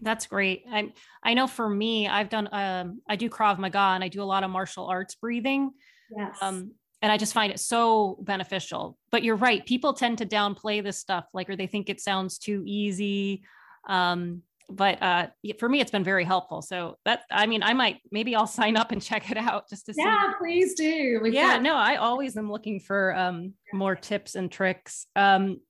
That's 0.01 0.27
great. 0.27 0.63
I 0.71 0.91
I 1.23 1.33
know 1.33 1.47
for 1.47 1.69
me, 1.69 2.07
I've 2.07 2.29
done 2.29 2.49
um 2.51 3.01
I 3.07 3.15
do 3.15 3.29
Krav 3.29 3.57
Maga 3.59 3.93
and 3.95 4.03
I 4.03 4.07
do 4.07 4.21
a 4.21 4.25
lot 4.25 4.43
of 4.43 4.49
martial 4.49 4.87
arts 4.87 5.15
breathing. 5.15 5.71
Yes. 6.15 6.37
Um 6.41 6.71
and 7.01 7.11
I 7.11 7.17
just 7.17 7.33
find 7.33 7.51
it 7.51 7.59
so 7.59 8.17
beneficial. 8.21 8.97
But 9.11 9.23
you're 9.23 9.35
right, 9.35 9.65
people 9.65 9.93
tend 9.93 10.17
to 10.17 10.25
downplay 10.25 10.83
this 10.83 10.97
stuff 10.97 11.25
like 11.33 11.49
or 11.49 11.55
they 11.55 11.67
think 11.67 11.89
it 11.89 12.01
sounds 12.01 12.37
too 12.39 12.63
easy. 12.65 13.43
Um 13.87 14.41
but 14.67 15.01
uh 15.01 15.27
for 15.59 15.69
me 15.69 15.79
it's 15.79 15.91
been 15.91 16.03
very 16.03 16.23
helpful. 16.25 16.61
So 16.61 16.97
that 17.05 17.21
I 17.31 17.45
mean 17.45 17.61
I 17.63 17.73
might 17.73 17.99
maybe 18.11 18.35
I'll 18.35 18.47
sign 18.61 18.75
up 18.75 18.91
and 18.91 19.01
check 19.01 19.29
it 19.31 19.37
out 19.37 19.69
just 19.69 19.85
to 19.85 19.93
see. 19.93 20.01
Yeah, 20.01 20.33
please 20.39 20.73
do. 20.73 21.19
We've 21.21 21.33
yeah, 21.33 21.53
got- 21.53 21.61
no, 21.61 21.75
I 21.75 21.97
always 21.97 22.35
am 22.35 22.51
looking 22.51 22.79
for 22.79 23.15
um 23.15 23.53
more 23.71 23.95
tips 23.95 24.35
and 24.35 24.51
tricks. 24.51 25.05
Um 25.15 25.61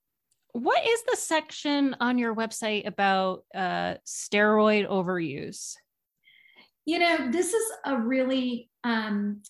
what 0.55 0.87
is 0.87 1.03
the 1.03 1.17
section 1.17 1.97
on 1.99 2.17
your 2.17 2.33
website 2.33 2.87
about 2.87 3.43
uh, 3.53 3.95
steroid 4.07 4.89
overuse? 4.89 5.73
You 6.85 6.99
know, 6.99 7.29
this 7.29 7.51
is 7.51 7.71
a 7.85 7.97
really 7.97 8.69
um, 8.85 9.41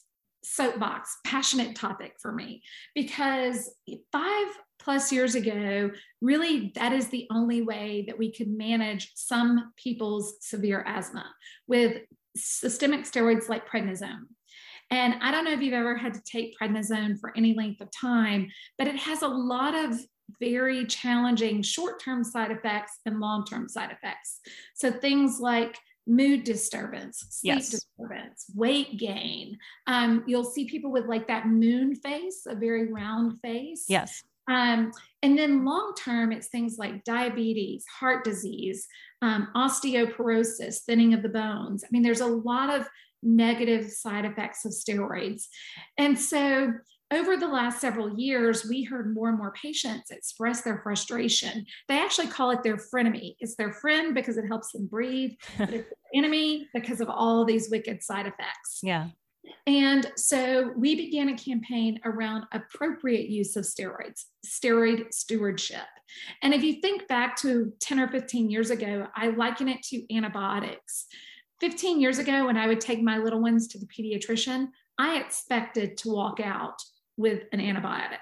soapbox, 0.44 1.16
passionate 1.24 1.76
topic 1.76 2.16
for 2.20 2.32
me 2.32 2.64
because 2.96 3.72
five 4.12 4.48
plus 4.80 5.12
years 5.12 5.36
ago, 5.36 5.92
really, 6.22 6.72
that 6.74 6.92
is 6.92 7.10
the 7.10 7.28
only 7.32 7.62
way 7.62 8.06
that 8.08 8.18
we 8.18 8.32
could 8.32 8.50
manage 8.50 9.12
some 9.14 9.74
people's 9.78 10.38
severe 10.42 10.84
asthma 10.88 11.26
with 11.68 12.02
systemic 12.36 13.02
steroids 13.02 13.48
like 13.48 13.70
prednisone. 13.70 14.24
And 14.90 15.16
I 15.22 15.30
don't 15.30 15.46
know 15.46 15.54
if 15.54 15.62
you've 15.62 15.74
ever 15.76 15.96
had 15.96 16.16
to 16.16 16.22
take 16.24 16.56
prednisone 16.60 17.20
for 17.20 17.32
any 17.38 17.54
length 17.54 17.82
of 17.82 17.92
time, 17.92 18.48
but 18.80 18.88
it 18.88 18.96
has 18.96 19.22
a 19.22 19.28
lot 19.28 19.76
of 19.76 20.00
very 20.40 20.86
challenging 20.86 21.62
short 21.62 22.02
term 22.02 22.24
side 22.24 22.52
effects 22.52 23.00
and 23.06 23.20
long 23.20 23.46
term 23.46 23.70
side 23.70 23.92
effects. 23.92 24.40
So 24.74 24.92
things 24.92 25.40
like 25.40 25.78
mood 26.08 26.44
disturbance, 26.44 27.26
sleep 27.30 27.56
yes. 27.56 27.70
disturbance, 27.70 28.46
weight 28.54 28.98
gain. 28.98 29.58
Um, 29.88 30.24
you'll 30.28 30.44
see 30.44 30.66
people 30.66 30.92
with 30.92 31.06
like 31.06 31.28
that 31.28 31.48
moon 31.48 31.96
face, 31.96 32.44
a 32.48 32.56
very 32.56 32.92
round 32.92 33.40
face. 33.42 33.86
Yes. 33.88 34.24
Um, 34.48 34.92
and 35.24 35.38
then 35.38 35.66
long 35.66 35.94
term, 35.98 36.32
it's 36.32 36.48
things 36.48 36.78
like 36.78 37.04
diabetes, 37.04 37.84
heart 37.88 38.24
disease, 38.24 38.88
um, 39.24 39.48
osteoporosis, 39.56 40.82
thinning 40.84 41.14
of 41.16 41.24
the 41.24 41.30
bones. 41.30 41.84
I 41.84 41.88
mean, 41.92 42.04
there's 42.04 42.22
a 42.22 42.28
lot 42.28 42.70
of 42.70 42.88
negative 43.24 43.90
side 43.90 44.26
effects 44.26 44.66
of 44.66 44.72
steroids. 44.72 45.46
And 45.98 46.18
so 46.18 46.74
over 47.16 47.38
the 47.38 47.48
last 47.48 47.80
several 47.80 48.20
years, 48.20 48.66
we 48.66 48.84
heard 48.84 49.14
more 49.14 49.30
and 49.30 49.38
more 49.38 49.54
patients 49.54 50.12
express 50.12 50.62
their 50.62 50.82
frustration. 50.84 51.66
They 51.88 52.00
actually 52.00 52.28
call 52.28 52.52
it 52.52 52.62
their 52.62 52.78
frenemy. 52.78 53.36
It's 53.40 53.56
their 53.56 53.72
friend 53.72 54.14
because 54.14 54.38
it 54.38 54.46
helps 54.48 54.72
them 54.72 54.88
breathe, 54.88 55.32
but 55.58 55.74
it's 55.74 55.94
enemy 56.14 56.68
because 56.74 57.02
of 57.02 57.10
all 57.10 57.46
these 57.46 57.70
wicked 57.70 58.04
side 58.04 58.28
effects. 58.28 58.82
Yeah. 58.84 59.10
And 59.68 60.12
so 60.18 60.74
we 60.76 60.96
began 60.96 61.30
a 61.30 61.38
campaign 61.38 62.00
around 62.04 62.46
appropriate 62.52 63.30
use 63.30 63.56
of 63.56 63.64
steroids, 63.64 64.26
steroid 64.46 65.14
stewardship. 65.14 65.86
And 66.42 66.54
if 66.54 66.64
you 66.64 66.82
think 66.82 67.08
back 67.08 67.36
to 67.38 67.72
10 67.80 68.00
or 68.00 68.08
15 68.10 68.50
years 68.50 68.72
ago, 68.72 69.08
I 69.16 69.30
liken 69.30 69.70
it 69.70 69.82
to 69.84 70.16
antibiotics. 70.16 71.06
15 71.62 72.02
years 72.02 72.20
ago, 72.20 72.48
when 72.48 72.58
I 72.58 72.68
would 72.68 72.82
take 72.82 73.02
my 73.02 73.18
little 73.18 73.42
ones 73.42 73.68
to 73.70 73.80
the 73.80 73.88
pediatrician, 73.88 74.68
I 74.98 75.18
expected 75.18 75.98
to 75.98 76.12
walk 76.12 76.40
out 76.40 76.82
with 77.18 77.44
an 77.52 77.60
antibiotic. 77.60 78.20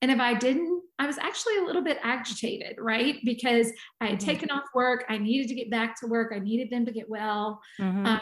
And 0.00 0.10
if 0.10 0.18
I 0.18 0.34
didn't, 0.34 0.82
I 0.98 1.06
was 1.06 1.18
actually 1.18 1.58
a 1.58 1.64
little 1.64 1.82
bit 1.82 1.98
agitated, 2.02 2.76
right? 2.78 3.16
Because 3.24 3.70
I 4.00 4.08
had 4.08 4.20
taken 4.20 4.48
mm-hmm. 4.48 4.58
off 4.58 4.64
work. 4.74 5.04
I 5.08 5.18
needed 5.18 5.48
to 5.48 5.54
get 5.54 5.70
back 5.70 5.98
to 6.00 6.08
work. 6.08 6.32
I 6.34 6.40
needed 6.40 6.70
them 6.70 6.84
to 6.86 6.92
get 6.92 7.08
well. 7.08 7.60
Mm-hmm. 7.80 8.06
Uh, 8.06 8.18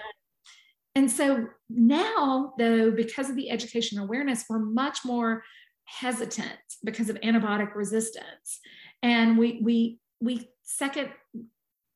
and 0.95 1.11
so 1.11 1.47
now, 1.71 2.53
though, 2.59 2.91
because 2.91 3.31
of 3.31 3.37
the 3.37 3.51
education 3.51 3.99
awareness, 3.99 4.45
we're 4.49 4.59
much 4.59 4.99
more 5.05 5.43
hesitant 5.85 6.59
because 6.85 7.09
of 7.09 7.17
antibiotic 7.21 7.75
resistance. 7.75 8.61
And 9.03 9.39
we, 9.39 9.61
we, 9.63 9.99
we 10.21 10.49
second 10.63 11.11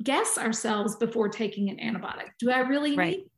guess 0.03 0.39
ourselves 0.39 0.97
before 0.97 1.29
taking 1.29 1.69
an 1.69 1.77
antibiotic. 1.77 2.31
Do 2.39 2.51
I 2.51 2.61
really 2.61 2.97
right. 2.97 3.19
need 3.19 3.31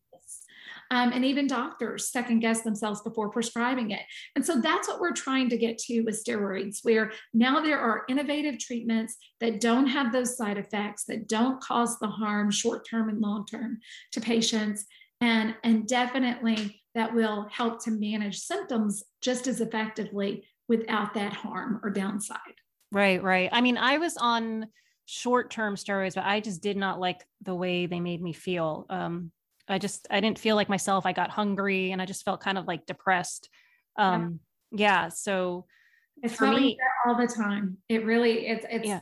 um, 0.90 1.12
and 1.12 1.24
even 1.24 1.46
doctors 1.46 2.10
second 2.10 2.40
guess 2.40 2.62
themselves 2.62 3.02
before 3.02 3.30
prescribing 3.30 3.90
it. 3.90 4.02
And 4.34 4.44
so 4.44 4.60
that's 4.60 4.88
what 4.88 5.00
we're 5.00 5.12
trying 5.12 5.48
to 5.50 5.56
get 5.56 5.78
to 5.78 6.02
with 6.02 6.22
steroids, 6.22 6.78
where 6.82 7.12
now 7.34 7.60
there 7.60 7.78
are 7.78 8.04
innovative 8.08 8.58
treatments 8.58 9.16
that 9.40 9.60
don't 9.60 9.86
have 9.86 10.12
those 10.12 10.36
side 10.36 10.58
effects, 10.58 11.04
that 11.04 11.28
don't 11.28 11.60
cause 11.60 11.98
the 11.98 12.08
harm 12.08 12.50
short 12.50 12.86
term 12.88 13.08
and 13.08 13.20
long 13.20 13.46
term 13.46 13.78
to 14.12 14.20
patients. 14.20 14.86
And, 15.20 15.54
and 15.64 15.88
definitely 15.88 16.82
that 16.94 17.14
will 17.14 17.46
help 17.50 17.82
to 17.84 17.90
manage 17.90 18.38
symptoms 18.38 19.02
just 19.20 19.46
as 19.46 19.60
effectively 19.60 20.44
without 20.68 21.14
that 21.14 21.32
harm 21.32 21.80
or 21.82 21.90
downside. 21.90 22.38
Right, 22.92 23.22
right. 23.22 23.48
I 23.52 23.60
mean, 23.60 23.76
I 23.76 23.98
was 23.98 24.16
on 24.16 24.66
short 25.06 25.50
term 25.50 25.76
steroids, 25.76 26.14
but 26.14 26.24
I 26.24 26.40
just 26.40 26.62
did 26.62 26.76
not 26.76 27.00
like 27.00 27.24
the 27.42 27.54
way 27.54 27.86
they 27.86 28.00
made 28.00 28.22
me 28.22 28.32
feel. 28.32 28.86
Um, 28.90 29.30
I 29.68 29.78
just 29.78 30.06
I 30.10 30.20
didn't 30.20 30.38
feel 30.38 30.56
like 30.56 30.68
myself. 30.68 31.06
I 31.06 31.12
got 31.12 31.30
hungry 31.30 31.92
and 31.92 32.00
I 32.00 32.06
just 32.06 32.24
felt 32.24 32.40
kind 32.40 32.58
of 32.58 32.66
like 32.66 32.86
depressed. 32.86 33.48
Um 33.98 34.40
yeah, 34.72 35.04
yeah 35.04 35.08
so 35.08 35.66
it's 36.22 36.34
for 36.34 36.48
me 36.48 36.78
all 37.06 37.16
the 37.16 37.26
time. 37.26 37.78
It 37.88 38.04
really 38.04 38.46
it's 38.46 38.66
it's 38.70 38.86
yeah. 38.86 39.00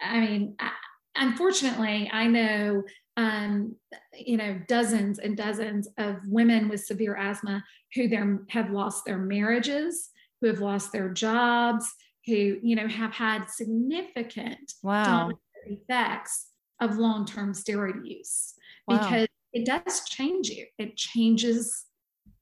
I 0.00 0.20
mean, 0.20 0.56
I, 0.58 0.70
unfortunately, 1.16 2.10
I 2.12 2.26
know 2.26 2.82
um, 3.16 3.76
you 4.14 4.36
know 4.36 4.60
dozens 4.66 5.18
and 5.18 5.36
dozens 5.36 5.88
of 5.98 6.16
women 6.26 6.68
with 6.68 6.84
severe 6.84 7.16
asthma 7.16 7.62
who 7.94 8.08
their 8.08 8.40
have 8.48 8.70
lost 8.70 9.04
their 9.04 9.18
marriages, 9.18 10.10
who 10.40 10.48
have 10.48 10.60
lost 10.60 10.92
their 10.92 11.10
jobs, 11.10 11.86
who 12.26 12.58
you 12.62 12.76
know 12.76 12.88
have 12.88 13.12
had 13.12 13.48
significant 13.50 14.72
wow. 14.82 15.30
effects 15.66 16.46
of 16.80 16.96
long-term 16.96 17.52
steroid 17.52 18.04
use 18.04 18.54
wow. 18.88 18.98
because 18.98 19.28
it 19.54 19.64
does 19.64 20.04
change 20.04 20.48
you. 20.50 20.66
It 20.78 20.96
changes, 20.96 21.84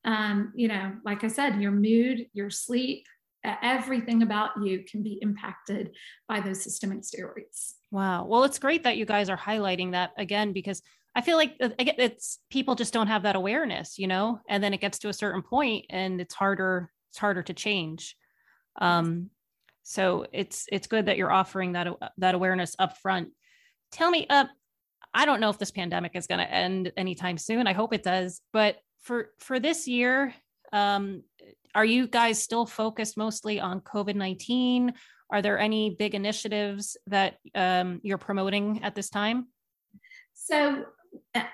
um, 0.05 0.53
you 0.57 0.67
know, 0.67 0.95
like 1.05 1.23
I 1.23 1.29
said, 1.29 1.61
your 1.61 1.71
mood, 1.71 2.27
your 2.33 2.51
sleep, 2.51 3.07
everything 3.45 4.23
about 4.23 4.51
you 4.63 4.85
can 4.91 5.03
be 5.03 5.19
impacted 5.21 5.91
by 6.29 6.41
those 6.41 6.63
systemic 6.63 7.03
steroids. 7.03 7.75
Wow. 7.91 8.25
Well, 8.25 8.45
it's 8.45 8.59
great 8.59 8.85
that 8.85 8.97
you 8.97 9.05
guys 9.05 9.29
are 9.29 9.37
highlighting 9.37 9.93
that 9.93 10.13
again 10.17 10.53
because 10.53 10.81
I 11.15 11.21
feel 11.21 11.37
like 11.37 11.57
uh, 11.61 11.71
it's 11.79 12.39
people 12.51 12.75
just 12.75 12.95
don't 12.95 13.09
have 13.09 13.25
that 13.25 13.37
awareness, 13.37 13.99
you 13.99 14.07
know, 14.07 14.41
and 14.49 14.65
then 14.65 14.73
it 14.73 14.81
gets 14.81 14.99
to 15.01 15.09
a 15.11 15.13
certain 15.13 15.43
point 15.43 15.87
and 15.91 16.21
it's 16.21 16.35
harder 16.35 16.91
it's 17.11 17.19
harder 17.19 17.43
to 17.43 17.53
change. 17.53 18.17
Um, 18.81 19.29
so 19.83 20.25
it's 20.33 20.67
it's 20.73 20.87
good 20.87 21.07
that 21.07 21.19
you're 21.19 21.33
offering 21.33 21.73
that 21.73 21.89
that 22.17 22.35
awareness 22.35 22.75
up 22.79 22.97
front. 22.97 23.29
Tell 23.91 24.11
me, 24.11 24.27
uh, 24.31 24.47
I 25.15 25.27
don't 25.27 25.41
know 25.41 25.51
if 25.51 25.59
this 25.59 25.71
pandemic 25.71 26.13
is 26.15 26.27
going 26.27 26.41
to 26.41 26.51
end 26.51 26.93
anytime 26.97 27.39
soon. 27.39 27.67
I 27.67 27.73
hope 27.73 27.93
it 27.93 28.03
does. 28.03 28.41
But 28.53 28.77
for 29.03 29.31
for 29.39 29.61
this 29.61 29.87
year, 29.87 30.35
um, 30.73 31.23
are 31.75 31.85
you 31.85 32.07
guys 32.07 32.43
still 32.43 32.67
focused 32.67 33.17
mostly 33.17 33.61
on 33.61 33.81
COVID 33.81 34.15
nineteen? 34.15 34.95
Are 35.31 35.43
there 35.43 35.59
any 35.59 35.91
big 35.91 36.15
initiatives 36.15 36.97
that 37.07 37.37
um, 37.55 38.01
you're 38.03 38.19
promoting 38.19 38.83
at 38.83 38.95
this 38.95 39.09
time? 39.09 39.49
So 40.35 40.85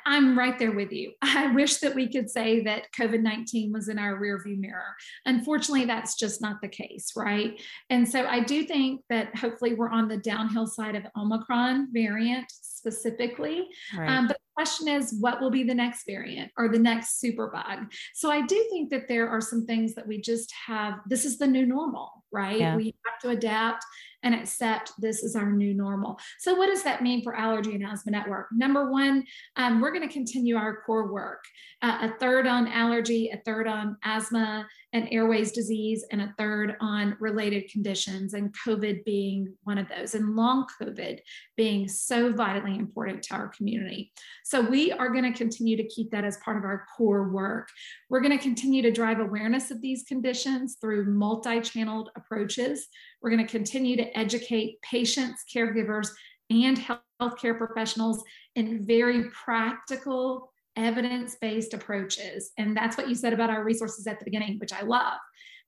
I'm 0.07 0.39
right 0.39 0.59
there 0.59 0.73
with 0.73 0.93
you. 0.93 1.13
I 1.23 1.53
wish 1.53 1.79
that 1.79 1.95
we 1.95 2.11
could 2.11 2.31
say 2.31 2.63
that 2.65 2.85
COVID 2.99 3.23
19 3.23 3.73
was 3.73 3.89
in 3.89 3.99
our 3.99 4.21
rearview 4.21 4.59
mirror. 4.59 4.95
Unfortunately, 5.27 5.85
that's 5.85 6.17
just 6.17 6.41
not 6.41 6.61
the 6.61 6.69
case, 6.69 7.13
right? 7.17 7.61
And 7.91 8.09
so 8.09 8.27
I 8.27 8.41
do 8.41 8.65
think 8.65 9.03
that 9.11 9.37
hopefully 9.37 9.75
we're 9.75 9.91
on 9.91 10.09
the 10.09 10.19
downhill 10.19 10.67
side 10.67 10.97
of 10.97 11.05
Omicron 11.17 11.89
variant 11.93 12.47
specifically. 12.51 13.69
Right. 13.97 14.09
Um, 14.09 14.29
but 14.29 14.39
question 14.59 14.89
is 14.89 15.15
what 15.21 15.41
will 15.41 15.51
be 15.51 15.63
the 15.63 15.75
next 15.75 16.05
variant 16.05 16.51
or 16.59 16.69
the 16.69 16.79
next 16.79 17.23
superbug 17.23 17.87
so 18.13 18.29
i 18.29 18.41
do 18.45 18.67
think 18.71 18.91
that 18.91 19.07
there 19.07 19.29
are 19.29 19.41
some 19.41 19.65
things 19.65 19.95
that 19.95 20.07
we 20.07 20.21
just 20.21 20.53
have 20.67 20.95
this 21.07 21.25
is 21.25 21.39
the 21.39 21.47
new 21.47 21.65
normal 21.65 22.25
right 22.33 22.59
yeah. 22.59 22.75
we 22.75 22.93
have 23.07 23.21
to 23.21 23.29
adapt 23.29 23.85
and 24.25 24.35
accept 24.35 24.93
this 24.99 25.23
is 25.23 25.37
our 25.37 25.53
new 25.53 25.75
normal. 25.75 26.19
So, 26.41 26.55
what 26.55 26.67
does 26.67 26.83
that 26.83 27.03
mean 27.03 27.23
for 27.23 27.37
Allergy 27.37 27.75
and 27.75 27.87
Asthma 27.87 28.11
Network? 28.11 28.49
Number 28.53 28.91
one, 28.91 29.25
um, 29.55 29.81
we're 29.81 29.93
going 29.93 30.07
to 30.07 30.13
continue 30.13 30.57
our 30.57 30.83
core 30.85 31.13
work 31.13 31.45
uh, 31.83 31.99
a 32.03 32.19
third 32.19 32.47
on 32.47 32.67
allergy, 32.67 33.31
a 33.31 33.37
third 33.45 33.69
on 33.69 33.97
asthma 34.03 34.67
and 34.93 35.07
airways 35.13 35.53
disease, 35.53 36.05
and 36.11 36.21
a 36.21 36.35
third 36.39 36.77
on 36.81 37.17
related 37.21 37.71
conditions, 37.71 38.35
and 38.35 38.55
COVID 38.67 39.05
being 39.05 39.55
one 39.63 39.79
of 39.79 39.87
those, 39.89 40.15
and 40.15 40.35
long 40.35 40.67
COVID 40.81 41.21
being 41.57 41.87
so 41.87 42.33
vitally 42.33 42.77
important 42.77 43.23
to 43.25 43.35
our 43.35 43.49
community. 43.49 44.13
So, 44.49 44.63
we 44.63 44.91
are 44.93 45.11
going 45.11 45.31
to 45.31 45.37
continue 45.37 45.77
to 45.77 45.87
keep 45.89 46.11
that 46.11 46.25
as 46.25 46.39
part 46.39 46.57
of 46.57 46.65
our 46.65 46.87
core 46.97 47.29
work. 47.29 47.69
We're 48.09 48.23
going 48.23 48.35
to 48.35 48.43
continue 48.43 48.81
to 48.81 48.91
drive 48.91 49.21
awareness 49.21 49.71
of 49.71 49.83
these 49.83 50.05
conditions 50.05 50.79
through 50.81 51.05
multi 51.05 51.61
channeled 51.61 52.09
approaches. 52.17 52.89
We're 53.21 53.29
going 53.29 53.47
to 53.47 53.53
continue 53.53 53.95
to 53.97 54.19
educate 54.19 54.81
patients, 54.81 55.45
caregivers, 55.55 56.09
and 56.49 56.79
healthcare 57.21 57.59
professionals 57.59 58.25
in 58.55 58.87
very 58.87 59.25
practical, 59.29 60.51
evidence 60.77 61.37
based 61.39 61.75
approaches. 61.75 62.53
And 62.57 62.75
that's 62.75 62.97
what 62.97 63.11
you 63.11 63.15
said 63.15 63.35
about 63.35 63.51
our 63.51 63.63
resources 63.63 64.07
at 64.07 64.19
the 64.19 64.25
beginning, 64.25 64.57
which 64.61 64.73
I 64.73 64.81
love. 64.81 65.19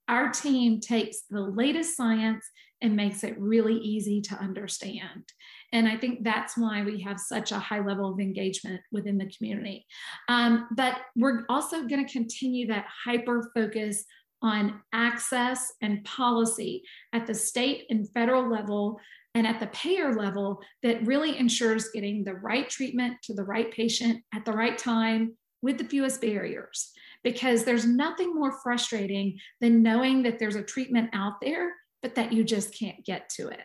Our 0.08 0.30
team 0.30 0.80
takes 0.80 1.24
the 1.28 1.42
latest 1.42 1.98
science 1.98 2.48
and 2.80 2.96
makes 2.96 3.24
it 3.24 3.38
really 3.38 3.76
easy 3.76 4.22
to 4.22 4.36
understand. 4.36 5.24
And 5.72 5.88
I 5.88 5.96
think 5.96 6.24
that's 6.24 6.56
why 6.56 6.82
we 6.82 7.00
have 7.02 7.20
such 7.20 7.52
a 7.52 7.58
high 7.58 7.80
level 7.80 8.12
of 8.12 8.20
engagement 8.20 8.80
within 8.90 9.18
the 9.18 9.30
community. 9.36 9.86
Um, 10.28 10.68
but 10.76 11.00
we're 11.16 11.44
also 11.48 11.86
going 11.86 12.04
to 12.04 12.12
continue 12.12 12.66
that 12.68 12.86
hyper 13.04 13.50
focus 13.54 14.04
on 14.42 14.80
access 14.92 15.72
and 15.82 16.04
policy 16.04 16.82
at 17.12 17.26
the 17.26 17.34
state 17.34 17.84
and 17.90 18.08
federal 18.12 18.50
level 18.50 18.98
and 19.34 19.46
at 19.46 19.60
the 19.60 19.68
payer 19.68 20.14
level 20.14 20.60
that 20.82 21.06
really 21.06 21.38
ensures 21.38 21.90
getting 21.90 22.24
the 22.24 22.34
right 22.34 22.68
treatment 22.68 23.16
to 23.22 23.34
the 23.34 23.44
right 23.44 23.70
patient 23.70 24.22
at 24.34 24.44
the 24.44 24.52
right 24.52 24.76
time 24.76 25.36
with 25.62 25.78
the 25.78 25.84
fewest 25.84 26.20
barriers. 26.20 26.90
Because 27.22 27.64
there's 27.64 27.86
nothing 27.86 28.34
more 28.34 28.58
frustrating 28.62 29.38
than 29.60 29.82
knowing 29.82 30.22
that 30.22 30.38
there's 30.38 30.56
a 30.56 30.62
treatment 30.62 31.10
out 31.12 31.34
there, 31.42 31.74
but 32.02 32.14
that 32.14 32.32
you 32.32 32.42
just 32.42 32.76
can't 32.76 33.04
get 33.04 33.28
to 33.36 33.48
it. 33.48 33.60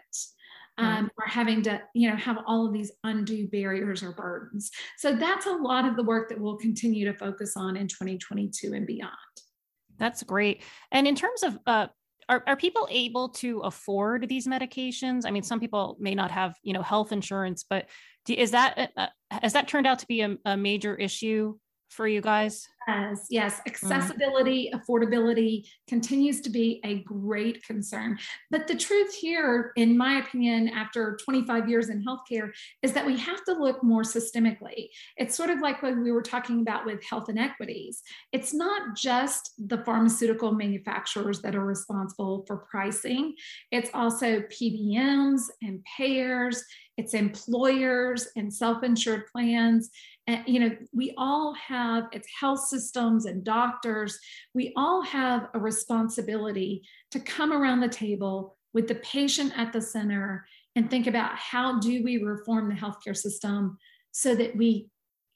Um, 0.78 1.10
or 1.18 1.26
having 1.26 1.62
to 1.62 1.82
you 1.94 2.10
know 2.10 2.18
have 2.18 2.40
all 2.46 2.68
of 2.68 2.74
these 2.74 2.92
undue 3.06 3.48
barriers 3.48 4.04
or 4.04 4.12
burdens 4.12 4.72
so 4.98 5.16
that's 5.16 5.46
a 5.46 5.54
lot 5.54 5.88
of 5.88 5.96
the 5.96 6.04
work 6.04 6.28
that 6.28 6.38
we'll 6.38 6.58
continue 6.58 7.06
to 7.06 7.18
focus 7.18 7.54
on 7.56 7.78
in 7.78 7.88
2022 7.88 8.74
and 8.74 8.86
beyond 8.86 9.12
that's 9.98 10.24
great. 10.24 10.62
And 10.92 11.08
in 11.08 11.16
terms 11.16 11.44
of 11.44 11.58
uh, 11.66 11.88
are, 12.28 12.44
are 12.48 12.56
people 12.56 12.88
able 12.90 13.30
to 13.30 13.60
afford 13.60 14.28
these 14.28 14.48
medications? 14.48 15.24
I 15.26 15.32
mean, 15.32 15.44
some 15.44 15.60
people 15.60 15.96
may 16.00 16.16
not 16.16 16.32
have, 16.32 16.56
you 16.64 16.74
know, 16.74 16.82
health 16.82 17.12
insurance, 17.12 17.64
but 17.70 17.88
do, 18.26 18.34
is 18.34 18.52
that 18.52 18.92
uh, 18.98 19.08
has 19.30 19.54
that 19.54 19.68
turned 19.68 19.86
out 19.86 20.00
to 20.00 20.08
be 20.08 20.22
a, 20.22 20.36
a 20.46 20.58
major 20.58 20.96
issue 20.96 21.58
for 21.96 22.08
you 22.08 22.22
guys? 22.22 22.68
Yes, 22.88 23.28
yes. 23.30 23.56
Mm. 23.56 23.68
Accessibility, 23.68 24.72
mm. 24.72 24.80
affordability 24.80 25.68
continues 25.88 26.42
to 26.42 26.50
be 26.50 26.80
a 26.84 27.00
great 27.00 27.64
concern. 27.64 28.20
But 28.52 28.68
the 28.68 28.76
truth 28.76 29.16
here, 29.16 29.72
in 29.76 29.98
my 29.98 30.20
opinion, 30.20 30.70
after 30.70 31.18
25 31.24 31.68
years 31.70 31.90
in 31.90 32.06
healthcare, 32.06 32.52
is 32.84 32.94
that 32.94 33.06
we 33.06 33.18
have 33.18 33.44
to 33.46 33.54
look 33.54 33.84
more 33.84 34.04
systemically. 34.04 34.90
It's 35.18 35.36
sort 35.36 35.50
of 35.50 35.62
like 35.62 35.82
what 35.82 35.98
we 35.98 36.12
were 36.12 36.22
talking 36.22 36.62
about 36.62 36.86
with 36.86 37.04
health 37.04 37.30
inequities. 37.30 38.04
It's 38.32 38.54
not 38.54 38.96
just 38.96 39.54
the 39.58 39.80
pharmaceutical 39.80 40.52
manufacturers 40.52 41.42
that 41.42 41.56
are 41.56 41.66
responsible 41.66 42.44
for 42.46 42.58
pricing, 42.58 43.34
it's 43.72 43.90
also 43.94 44.42
PBMs 44.42 45.42
and 45.62 45.84
payers, 45.98 46.64
it's 46.98 47.14
employers 47.14 48.28
and 48.36 48.54
self 48.54 48.84
insured 48.84 49.28
plans 49.28 49.90
and 50.28 50.44
you 50.48 50.60
know 50.60 50.76
we 50.94 51.14
all 51.18 51.54
have 51.54 52.06
it's 52.12 52.28
health 52.40 52.68
systems 52.68 53.26
and 53.26 53.44
doctors. 53.44 54.20
We 54.54 54.74
all 54.76 55.02
have 55.04 55.50
a 55.54 55.60
responsibility 55.60 56.84
to 57.12 57.20
come 57.20 57.54
around 57.54 57.82
the 57.82 57.90
table 57.90 58.58
with 58.74 58.88
the 58.88 58.96
patient 58.96 59.54
at 59.56 59.72
the 59.72 59.82
center 59.82 60.46
and 60.76 60.90
think 60.90 61.08
about 61.08 61.36
how 61.36 61.80
do 61.80 62.04
we 62.04 62.18
reform 62.18 62.70
the 62.70 62.76
healthcare 62.76 63.16
system 63.16 63.78
so 64.12 64.36
that 64.36 64.56
we 64.56 64.90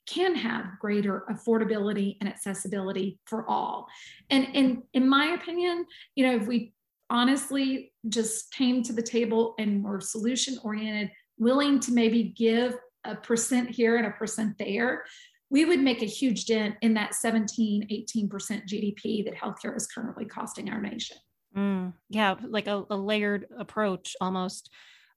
can 0.06 0.34
have 0.34 0.78
greater 0.80 1.24
affordability 1.30 2.16
and 2.20 2.28
accessibility 2.28 3.18
for 3.26 3.48
all. 3.48 3.86
And 4.28 4.48
in 4.54 4.82
in 4.92 5.08
my 5.08 5.26
opinion 5.26 5.86
you 6.14 6.26
know 6.26 6.36
if 6.36 6.46
we 6.46 6.72
honestly 7.10 7.92
just 8.08 8.52
came 8.52 8.82
to 8.84 8.92
the 8.92 9.02
table 9.02 9.54
and 9.58 9.82
were 9.82 10.00
solution 10.00 10.58
oriented 10.62 11.10
willing 11.38 11.80
to 11.80 11.92
maybe 11.92 12.34
give 12.36 12.76
a 13.04 13.14
percent 13.14 13.70
here 13.70 13.96
and 13.96 14.06
a 14.06 14.10
percent 14.10 14.56
there, 14.58 15.04
we 15.50 15.64
would 15.64 15.80
make 15.80 16.02
a 16.02 16.06
huge 16.06 16.46
dent 16.46 16.76
in 16.80 16.94
that 16.94 17.14
17, 17.14 17.88
18% 17.90 18.28
GDP 18.30 19.24
that 19.24 19.34
healthcare 19.34 19.76
is 19.76 19.86
currently 19.86 20.24
costing 20.24 20.70
our 20.70 20.80
nation. 20.80 21.16
Mm, 21.56 21.92
yeah, 22.08 22.36
like 22.46 22.68
a, 22.68 22.84
a, 22.88 22.96
layered 22.96 23.46
approach 23.58 24.14
almost. 24.20 24.70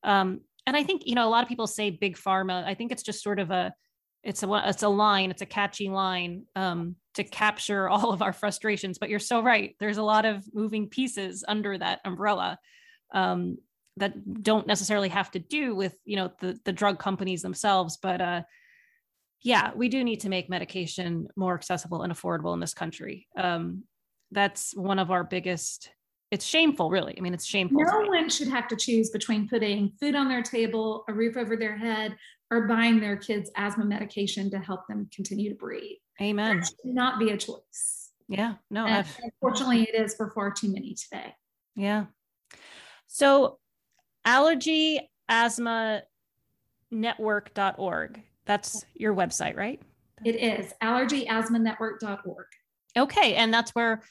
Um, 0.03 0.41
and 0.65 0.75
I 0.75 0.83
think, 0.83 1.03
you 1.05 1.13
know, 1.13 1.27
a 1.27 1.29
lot 1.29 1.43
of 1.43 1.49
people 1.49 1.67
say 1.67 1.91
big 1.91 2.17
pharma. 2.17 2.65
I 2.65 2.73
think 2.73 2.91
it's 2.91 3.03
just 3.03 3.21
sort 3.21 3.39
of 3.39 3.51
a, 3.51 3.73
it's 4.23 4.41
a, 4.41 4.61
it's 4.67 4.81
a 4.81 4.89
line, 4.89 5.29
it's 5.29 5.43
a 5.43 5.45
catchy 5.45 5.89
line 5.89 6.45
um, 6.55 6.95
to 7.13 7.23
capture 7.23 7.87
all 7.89 8.11
of 8.11 8.23
our 8.23 8.33
frustrations. 8.33 8.97
But 8.97 9.09
you're 9.09 9.19
so 9.19 9.43
right. 9.43 9.75
There's 9.79 9.97
a 9.97 10.03
lot 10.03 10.25
of 10.25 10.43
moving 10.53 10.89
pieces 10.89 11.43
under 11.47 11.77
that 11.77 11.99
umbrella. 12.05 12.57
Um, 13.13 13.57
that 13.97 14.43
don't 14.43 14.67
necessarily 14.67 15.09
have 15.09 15.29
to 15.31 15.39
do 15.39 15.75
with 15.75 15.97
you 16.05 16.15
know 16.15 16.31
the 16.39 16.59
the 16.65 16.73
drug 16.73 16.99
companies 16.99 17.41
themselves 17.41 17.97
but 18.01 18.21
uh 18.21 18.41
yeah 19.41 19.71
we 19.75 19.89
do 19.89 20.03
need 20.03 20.21
to 20.21 20.29
make 20.29 20.49
medication 20.49 21.27
more 21.35 21.53
accessible 21.53 22.01
and 22.01 22.13
affordable 22.13 22.53
in 22.53 22.59
this 22.59 22.73
country. 22.73 23.27
Um 23.37 23.83
that's 24.31 24.75
one 24.75 24.99
of 24.99 25.11
our 25.11 25.23
biggest 25.23 25.91
it's 26.31 26.45
shameful 26.45 26.89
really. 26.89 27.15
I 27.17 27.21
mean 27.21 27.33
it's 27.33 27.45
shameful. 27.45 27.83
No 27.83 28.07
one 28.07 28.29
should 28.29 28.47
have 28.47 28.67
to 28.69 28.75
choose 28.75 29.11
between 29.11 29.47
putting 29.47 29.91
food 29.99 30.15
on 30.15 30.27
their 30.27 30.41
table 30.41 31.03
a 31.07 31.13
roof 31.13 31.37
over 31.37 31.55
their 31.55 31.77
head 31.77 32.15
or 32.49 32.67
buying 32.67 32.99
their 32.99 33.17
kids 33.17 33.51
asthma 33.55 33.85
medication 33.85 34.49
to 34.51 34.59
help 34.59 34.87
them 34.87 35.07
continue 35.13 35.49
to 35.49 35.55
breathe. 35.55 35.97
Amen. 36.21 36.59
That 36.59 36.65
should 36.65 36.95
not 36.95 37.19
be 37.19 37.29
a 37.31 37.37
choice. 37.37 38.11
Yeah 38.27 38.55
no 38.71 38.85
unfortunately 38.85 39.83
it 39.83 40.01
is 40.01 40.15
for 40.15 40.31
far 40.31 40.51
too 40.51 40.71
many 40.71 40.95
today. 40.95 41.35
Yeah. 41.75 42.05
So 43.07 43.59
allergy 44.25 45.09
asthma 45.29 46.03
network.org. 46.91 48.21
That's 48.45 48.85
your 48.93 49.13
website, 49.13 49.55
right? 49.55 49.81
It 50.23 50.35
is 50.35 50.73
allergyasthmanetwork.org. 50.81 52.45
Okay. 52.97 53.35
And 53.35 53.53
that's 53.53 53.71
where 53.71 54.03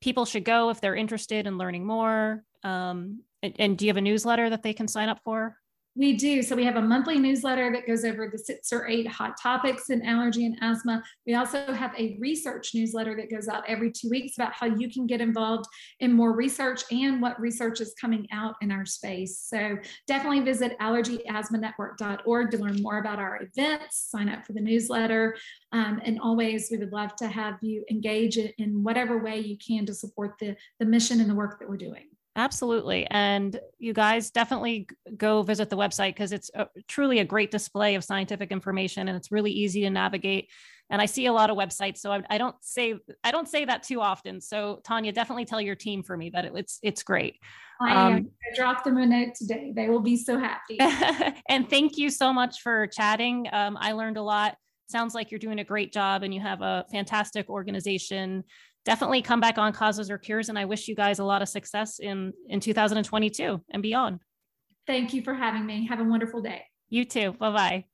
people 0.00 0.24
should 0.24 0.44
go 0.44 0.70
if 0.70 0.80
they're 0.80 0.94
interested 0.94 1.46
in 1.46 1.58
learning 1.58 1.84
more. 1.84 2.44
Um, 2.62 3.22
and, 3.42 3.54
and 3.58 3.78
do 3.78 3.84
you 3.84 3.90
have 3.90 3.96
a 3.96 4.02
newsletter 4.02 4.50
that 4.50 4.62
they 4.62 4.72
can 4.72 4.88
sign 4.88 5.08
up 5.08 5.20
for? 5.24 5.56
We 5.96 6.12
do. 6.16 6.40
So 6.42 6.54
we 6.54 6.64
have 6.64 6.76
a 6.76 6.82
monthly 6.82 7.18
newsletter 7.18 7.72
that 7.72 7.84
goes 7.84 8.04
over 8.04 8.28
the 8.30 8.38
six 8.38 8.72
or 8.72 8.86
eight 8.86 9.08
hot 9.08 9.34
topics 9.42 9.90
in 9.90 10.06
allergy 10.06 10.46
and 10.46 10.56
asthma. 10.60 11.02
We 11.26 11.34
also 11.34 11.72
have 11.72 11.92
a 11.98 12.16
research 12.20 12.70
newsletter 12.74 13.16
that 13.16 13.28
goes 13.28 13.48
out 13.48 13.64
every 13.66 13.90
two 13.90 14.08
weeks 14.08 14.38
about 14.38 14.52
how 14.52 14.66
you 14.66 14.88
can 14.88 15.08
get 15.08 15.20
involved 15.20 15.64
in 15.98 16.12
more 16.12 16.32
research 16.32 16.82
and 16.92 17.20
what 17.20 17.40
research 17.40 17.80
is 17.80 17.92
coming 18.00 18.28
out 18.32 18.54
in 18.62 18.70
our 18.70 18.86
space. 18.86 19.40
So 19.40 19.78
definitely 20.06 20.40
visit 20.40 20.78
allergyasthmanetwork.org 20.78 22.50
to 22.52 22.58
learn 22.58 22.82
more 22.82 22.98
about 22.98 23.18
our 23.18 23.40
events, 23.42 24.06
sign 24.10 24.28
up 24.28 24.46
for 24.46 24.52
the 24.52 24.60
newsletter. 24.60 25.36
Um, 25.72 26.00
and 26.04 26.20
always, 26.20 26.68
we 26.70 26.78
would 26.78 26.92
love 26.92 27.16
to 27.16 27.26
have 27.26 27.56
you 27.62 27.84
engage 27.90 28.36
in 28.36 28.84
whatever 28.84 29.18
way 29.18 29.40
you 29.40 29.56
can 29.58 29.86
to 29.86 29.94
support 29.94 30.38
the, 30.38 30.56
the 30.78 30.86
mission 30.86 31.20
and 31.20 31.28
the 31.28 31.34
work 31.34 31.58
that 31.58 31.68
we're 31.68 31.76
doing. 31.76 32.10
Absolutely. 32.36 33.06
And 33.10 33.58
you 33.78 33.92
guys 33.92 34.30
definitely 34.30 34.88
go 35.16 35.42
visit 35.42 35.68
the 35.68 35.76
website 35.76 36.10
because 36.10 36.32
it's 36.32 36.50
a, 36.54 36.68
truly 36.86 37.18
a 37.18 37.24
great 37.24 37.50
display 37.50 37.96
of 37.96 38.04
scientific 38.04 38.52
information 38.52 39.08
and 39.08 39.16
it's 39.16 39.32
really 39.32 39.50
easy 39.50 39.80
to 39.82 39.90
navigate. 39.90 40.48
And 40.90 41.00
I 41.00 41.06
see 41.06 41.26
a 41.26 41.32
lot 41.32 41.50
of 41.50 41.56
websites, 41.56 41.98
so 41.98 42.12
I, 42.12 42.22
I 42.28 42.38
don't 42.38 42.56
say 42.60 42.94
I 43.22 43.30
don't 43.30 43.48
say 43.48 43.64
that 43.64 43.84
too 43.84 44.00
often. 44.00 44.40
So 44.40 44.80
Tanya, 44.84 45.12
definitely 45.12 45.44
tell 45.44 45.60
your 45.60 45.76
team 45.76 46.02
for 46.02 46.16
me 46.16 46.30
that 46.30 46.44
it, 46.44 46.52
it's 46.56 46.78
it's 46.82 47.02
great. 47.04 47.36
I, 47.80 47.94
um, 47.94 48.28
I 48.52 48.56
dropped 48.56 48.84
them 48.84 48.96
a 48.96 49.06
note 49.06 49.34
today. 49.36 49.72
They 49.74 49.88
will 49.88 50.00
be 50.00 50.16
so 50.16 50.38
happy. 50.38 50.78
and 51.48 51.70
thank 51.70 51.96
you 51.96 52.10
so 52.10 52.32
much 52.32 52.60
for 52.60 52.88
chatting. 52.88 53.46
Um, 53.52 53.78
I 53.80 53.92
learned 53.92 54.16
a 54.16 54.22
lot. 54.22 54.56
Sounds 54.88 55.14
like 55.14 55.30
you're 55.30 55.38
doing 55.38 55.60
a 55.60 55.64
great 55.64 55.92
job, 55.92 56.24
and 56.24 56.34
you 56.34 56.40
have 56.40 56.60
a 56.60 56.84
fantastic 56.90 57.48
organization 57.48 58.42
definitely 58.84 59.22
come 59.22 59.40
back 59.40 59.58
on 59.58 59.72
causes 59.72 60.10
or 60.10 60.18
cures. 60.18 60.48
And 60.48 60.58
I 60.58 60.64
wish 60.64 60.88
you 60.88 60.94
guys 60.94 61.18
a 61.18 61.24
lot 61.24 61.42
of 61.42 61.48
success 61.48 61.98
in, 61.98 62.32
in 62.48 62.60
2022 62.60 63.60
and 63.70 63.82
beyond. 63.82 64.20
Thank 64.86 65.12
you 65.12 65.22
for 65.22 65.34
having 65.34 65.66
me. 65.66 65.86
Have 65.86 66.00
a 66.00 66.04
wonderful 66.04 66.40
day. 66.40 66.64
You 66.88 67.04
too. 67.04 67.32
Bye 67.38 67.52
bye. 67.52 67.84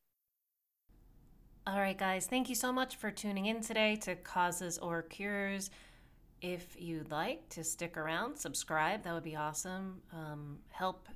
All 1.66 1.80
right, 1.80 1.98
guys, 1.98 2.26
thank 2.26 2.48
you 2.48 2.54
so 2.54 2.72
much 2.72 2.94
for 2.94 3.10
tuning 3.10 3.46
in 3.46 3.60
today 3.60 3.96
to 4.02 4.14
Causes 4.14 4.78
or 4.78 5.02
Cures. 5.02 5.70
If 6.40 6.76
you'd 6.78 7.10
like 7.10 7.48
to 7.50 7.64
stick 7.64 7.96
around, 7.96 8.36
subscribe, 8.36 9.02
that 9.02 9.12
would 9.12 9.24
be 9.24 9.34
awesome. 9.34 10.00
Um, 10.12 10.58
help, 10.70 11.08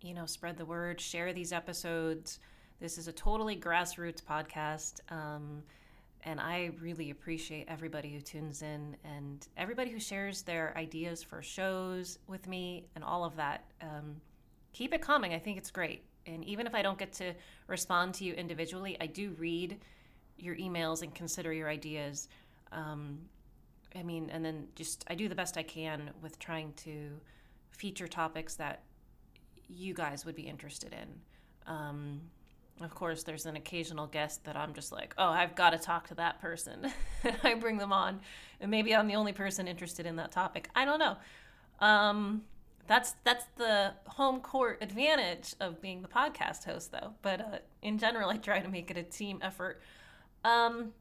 you 0.00 0.12
know, 0.12 0.26
spread 0.26 0.56
the 0.56 0.64
word, 0.64 1.00
share 1.00 1.32
these 1.32 1.52
episodes. 1.52 2.40
This 2.80 2.98
is 2.98 3.06
a 3.06 3.12
totally 3.12 3.56
grassroots 3.56 4.20
podcast. 4.20 5.00
Um, 5.12 5.62
and 6.26 6.40
I 6.40 6.72
really 6.80 7.10
appreciate 7.10 7.66
everybody 7.68 8.12
who 8.12 8.20
tunes 8.20 8.60
in 8.60 8.96
and 9.04 9.46
everybody 9.56 9.90
who 9.90 10.00
shares 10.00 10.42
their 10.42 10.76
ideas 10.76 11.22
for 11.22 11.40
shows 11.40 12.18
with 12.26 12.48
me 12.48 12.88
and 12.96 13.04
all 13.04 13.24
of 13.24 13.36
that. 13.36 13.64
Um, 13.80 14.16
keep 14.72 14.92
it 14.92 15.00
coming. 15.00 15.32
I 15.32 15.38
think 15.38 15.56
it's 15.56 15.70
great. 15.70 16.02
And 16.26 16.44
even 16.44 16.66
if 16.66 16.74
I 16.74 16.82
don't 16.82 16.98
get 16.98 17.12
to 17.14 17.32
respond 17.68 18.14
to 18.14 18.24
you 18.24 18.34
individually, 18.34 18.96
I 19.00 19.06
do 19.06 19.36
read 19.38 19.78
your 20.36 20.56
emails 20.56 21.02
and 21.02 21.14
consider 21.14 21.52
your 21.52 21.68
ideas. 21.68 22.28
Um, 22.72 23.20
I 23.94 24.02
mean, 24.02 24.28
and 24.30 24.44
then 24.44 24.66
just 24.74 25.04
I 25.08 25.14
do 25.14 25.28
the 25.28 25.36
best 25.36 25.56
I 25.56 25.62
can 25.62 26.10
with 26.20 26.40
trying 26.40 26.72
to 26.78 27.10
feature 27.70 28.08
topics 28.08 28.56
that 28.56 28.82
you 29.68 29.94
guys 29.94 30.26
would 30.26 30.34
be 30.34 30.42
interested 30.42 30.92
in. 30.92 31.72
Um, 31.72 32.20
of 32.80 32.94
course, 32.94 33.22
there's 33.22 33.46
an 33.46 33.56
occasional 33.56 34.06
guest 34.06 34.44
that 34.44 34.56
I'm 34.56 34.74
just 34.74 34.92
like, 34.92 35.14
oh, 35.16 35.28
I've 35.28 35.54
got 35.54 35.70
to 35.70 35.78
talk 35.78 36.08
to 36.08 36.14
that 36.16 36.40
person. 36.40 36.92
I 37.42 37.54
bring 37.54 37.78
them 37.78 37.92
on, 37.92 38.20
and 38.60 38.70
maybe 38.70 38.94
I'm 38.94 39.08
the 39.08 39.14
only 39.14 39.32
person 39.32 39.66
interested 39.66 40.06
in 40.06 40.16
that 40.16 40.32
topic. 40.32 40.68
I 40.74 40.84
don't 40.84 40.98
know. 40.98 41.16
Um, 41.80 42.42
that's 42.86 43.14
that's 43.24 43.46
the 43.56 43.94
home 44.06 44.40
court 44.40 44.78
advantage 44.80 45.54
of 45.60 45.80
being 45.80 46.02
the 46.02 46.08
podcast 46.08 46.64
host, 46.64 46.92
though. 46.92 47.14
But 47.22 47.40
uh, 47.40 47.58
in 47.82 47.98
general, 47.98 48.30
I 48.30 48.36
try 48.36 48.60
to 48.60 48.68
make 48.68 48.90
it 48.90 48.96
a 48.96 49.02
team 49.02 49.40
effort. 49.42 49.80
Um, 50.44 50.92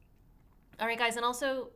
all 0.79 0.87
right, 0.87 0.97
guys, 0.97 1.15
and 1.15 1.25
also 1.25 1.69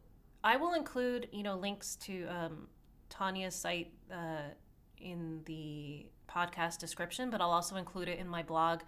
I 0.43 0.55
will 0.57 0.73
include 0.73 1.27
you 1.31 1.43
know 1.43 1.55
links 1.55 1.95
to 1.97 2.25
um, 2.27 2.67
Tanya's 3.09 3.55
site 3.55 3.91
uh, 4.11 4.53
in 4.97 5.41
the 5.45 6.07
podcast 6.29 6.79
description, 6.79 7.29
but 7.29 7.41
I'll 7.41 7.51
also 7.51 7.75
include 7.75 8.07
it 8.07 8.19
in 8.19 8.27
my 8.27 8.43
blog, 8.43 8.81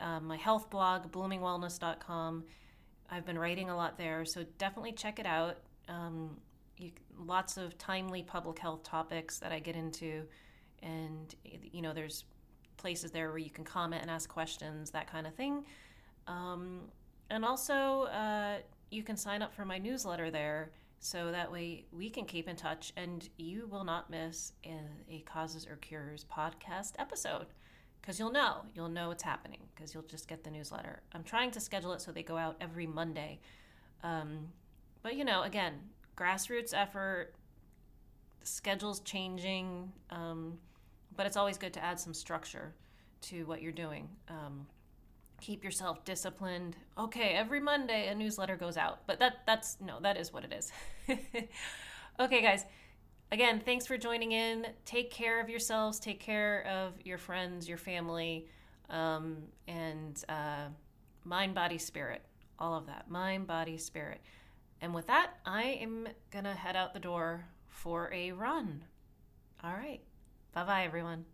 uh, 0.00 0.20
my 0.20 0.36
health 0.36 0.70
blog, 0.70 1.10
bloomingwellness.com. 1.12 2.44
I've 3.10 3.26
been 3.26 3.38
writing 3.38 3.70
a 3.70 3.76
lot 3.76 3.98
there, 3.98 4.24
so 4.24 4.44
definitely 4.58 4.92
check 4.92 5.18
it 5.18 5.26
out. 5.26 5.58
Um, 5.88 6.36
you, 6.76 6.92
lots 7.18 7.56
of 7.56 7.76
timely 7.78 8.22
public 8.22 8.58
health 8.58 8.82
topics 8.82 9.38
that 9.38 9.52
I 9.52 9.58
get 9.58 9.76
into 9.76 10.24
and 10.82 11.34
you 11.44 11.82
know 11.82 11.92
there's 11.92 12.24
places 12.76 13.10
there 13.10 13.28
where 13.28 13.38
you 13.38 13.50
can 13.50 13.64
comment 13.64 14.02
and 14.02 14.10
ask 14.10 14.28
questions 14.28 14.90
that 14.90 15.10
kind 15.10 15.26
of 15.26 15.34
thing 15.34 15.64
um, 16.26 16.80
and 17.30 17.44
also 17.44 18.02
uh, 18.04 18.56
you 18.90 19.02
can 19.02 19.16
sign 19.16 19.42
up 19.42 19.54
for 19.54 19.64
my 19.64 19.78
newsletter 19.78 20.30
there 20.30 20.72
so 20.98 21.30
that 21.30 21.50
way 21.50 21.84
we 21.92 22.10
can 22.10 22.24
keep 22.24 22.48
in 22.48 22.56
touch 22.56 22.92
and 22.96 23.28
you 23.36 23.68
will 23.70 23.84
not 23.84 24.10
miss 24.10 24.52
a, 24.64 24.78
a 25.10 25.20
causes 25.20 25.66
or 25.66 25.76
cures 25.76 26.24
podcast 26.32 26.92
episode 26.98 27.46
because 28.02 28.18
you'll 28.18 28.32
know 28.32 28.58
you'll 28.74 28.88
know 28.90 29.08
what's 29.08 29.22
happening 29.22 29.60
because 29.74 29.94
you'll 29.94 30.02
just 30.02 30.28
get 30.28 30.44
the 30.44 30.50
newsletter 30.50 31.00
i'm 31.14 31.22
trying 31.22 31.50
to 31.50 31.60
schedule 31.60 31.92
it 31.92 32.02
so 32.02 32.12
they 32.12 32.22
go 32.22 32.36
out 32.36 32.56
every 32.60 32.86
monday 32.86 33.38
um, 34.02 34.48
but 35.02 35.16
you 35.16 35.24
know 35.24 35.42
again 35.42 35.74
grassroots 36.16 36.74
effort 36.74 37.32
schedules 38.42 39.00
changing 39.00 39.90
um, 40.10 40.58
but 41.16 41.26
it's 41.26 41.36
always 41.36 41.58
good 41.58 41.72
to 41.74 41.84
add 41.84 41.98
some 41.98 42.14
structure 42.14 42.74
to 43.22 43.44
what 43.44 43.62
you're 43.62 43.72
doing. 43.72 44.08
Um, 44.28 44.66
keep 45.40 45.64
yourself 45.64 46.04
disciplined. 46.04 46.76
Okay, 46.98 47.30
every 47.30 47.60
Monday 47.60 48.08
a 48.08 48.14
newsletter 48.14 48.56
goes 48.56 48.76
out, 48.76 49.06
but 49.06 49.18
that 49.20 49.38
that's 49.46 49.78
no, 49.80 50.00
that 50.00 50.16
is 50.16 50.32
what 50.32 50.44
it 50.44 50.52
is. 50.52 50.72
okay, 52.20 52.42
guys. 52.42 52.64
Again, 53.32 53.62
thanks 53.64 53.86
for 53.86 53.96
joining 53.96 54.32
in. 54.32 54.66
Take 54.84 55.10
care 55.10 55.40
of 55.40 55.48
yourselves. 55.48 55.98
Take 55.98 56.20
care 56.20 56.66
of 56.66 56.92
your 57.02 57.16
friends, 57.16 57.66
your 57.66 57.78
family, 57.78 58.46
um, 58.90 59.38
and 59.66 60.22
uh, 60.28 60.66
mind, 61.24 61.54
body, 61.54 61.78
spirit. 61.78 62.20
All 62.58 62.74
of 62.74 62.86
that. 62.88 63.10
Mind, 63.10 63.46
body, 63.46 63.78
spirit. 63.78 64.20
And 64.82 64.92
with 64.92 65.06
that, 65.06 65.38
I 65.46 65.62
am 65.62 66.08
gonna 66.30 66.54
head 66.54 66.76
out 66.76 66.92
the 66.92 67.00
door 67.00 67.46
for 67.68 68.12
a 68.12 68.32
run. 68.32 68.84
All 69.64 69.72
right. 69.72 70.02
Bye 70.52 70.64
bye, 70.64 70.84
everyone. 70.84 71.24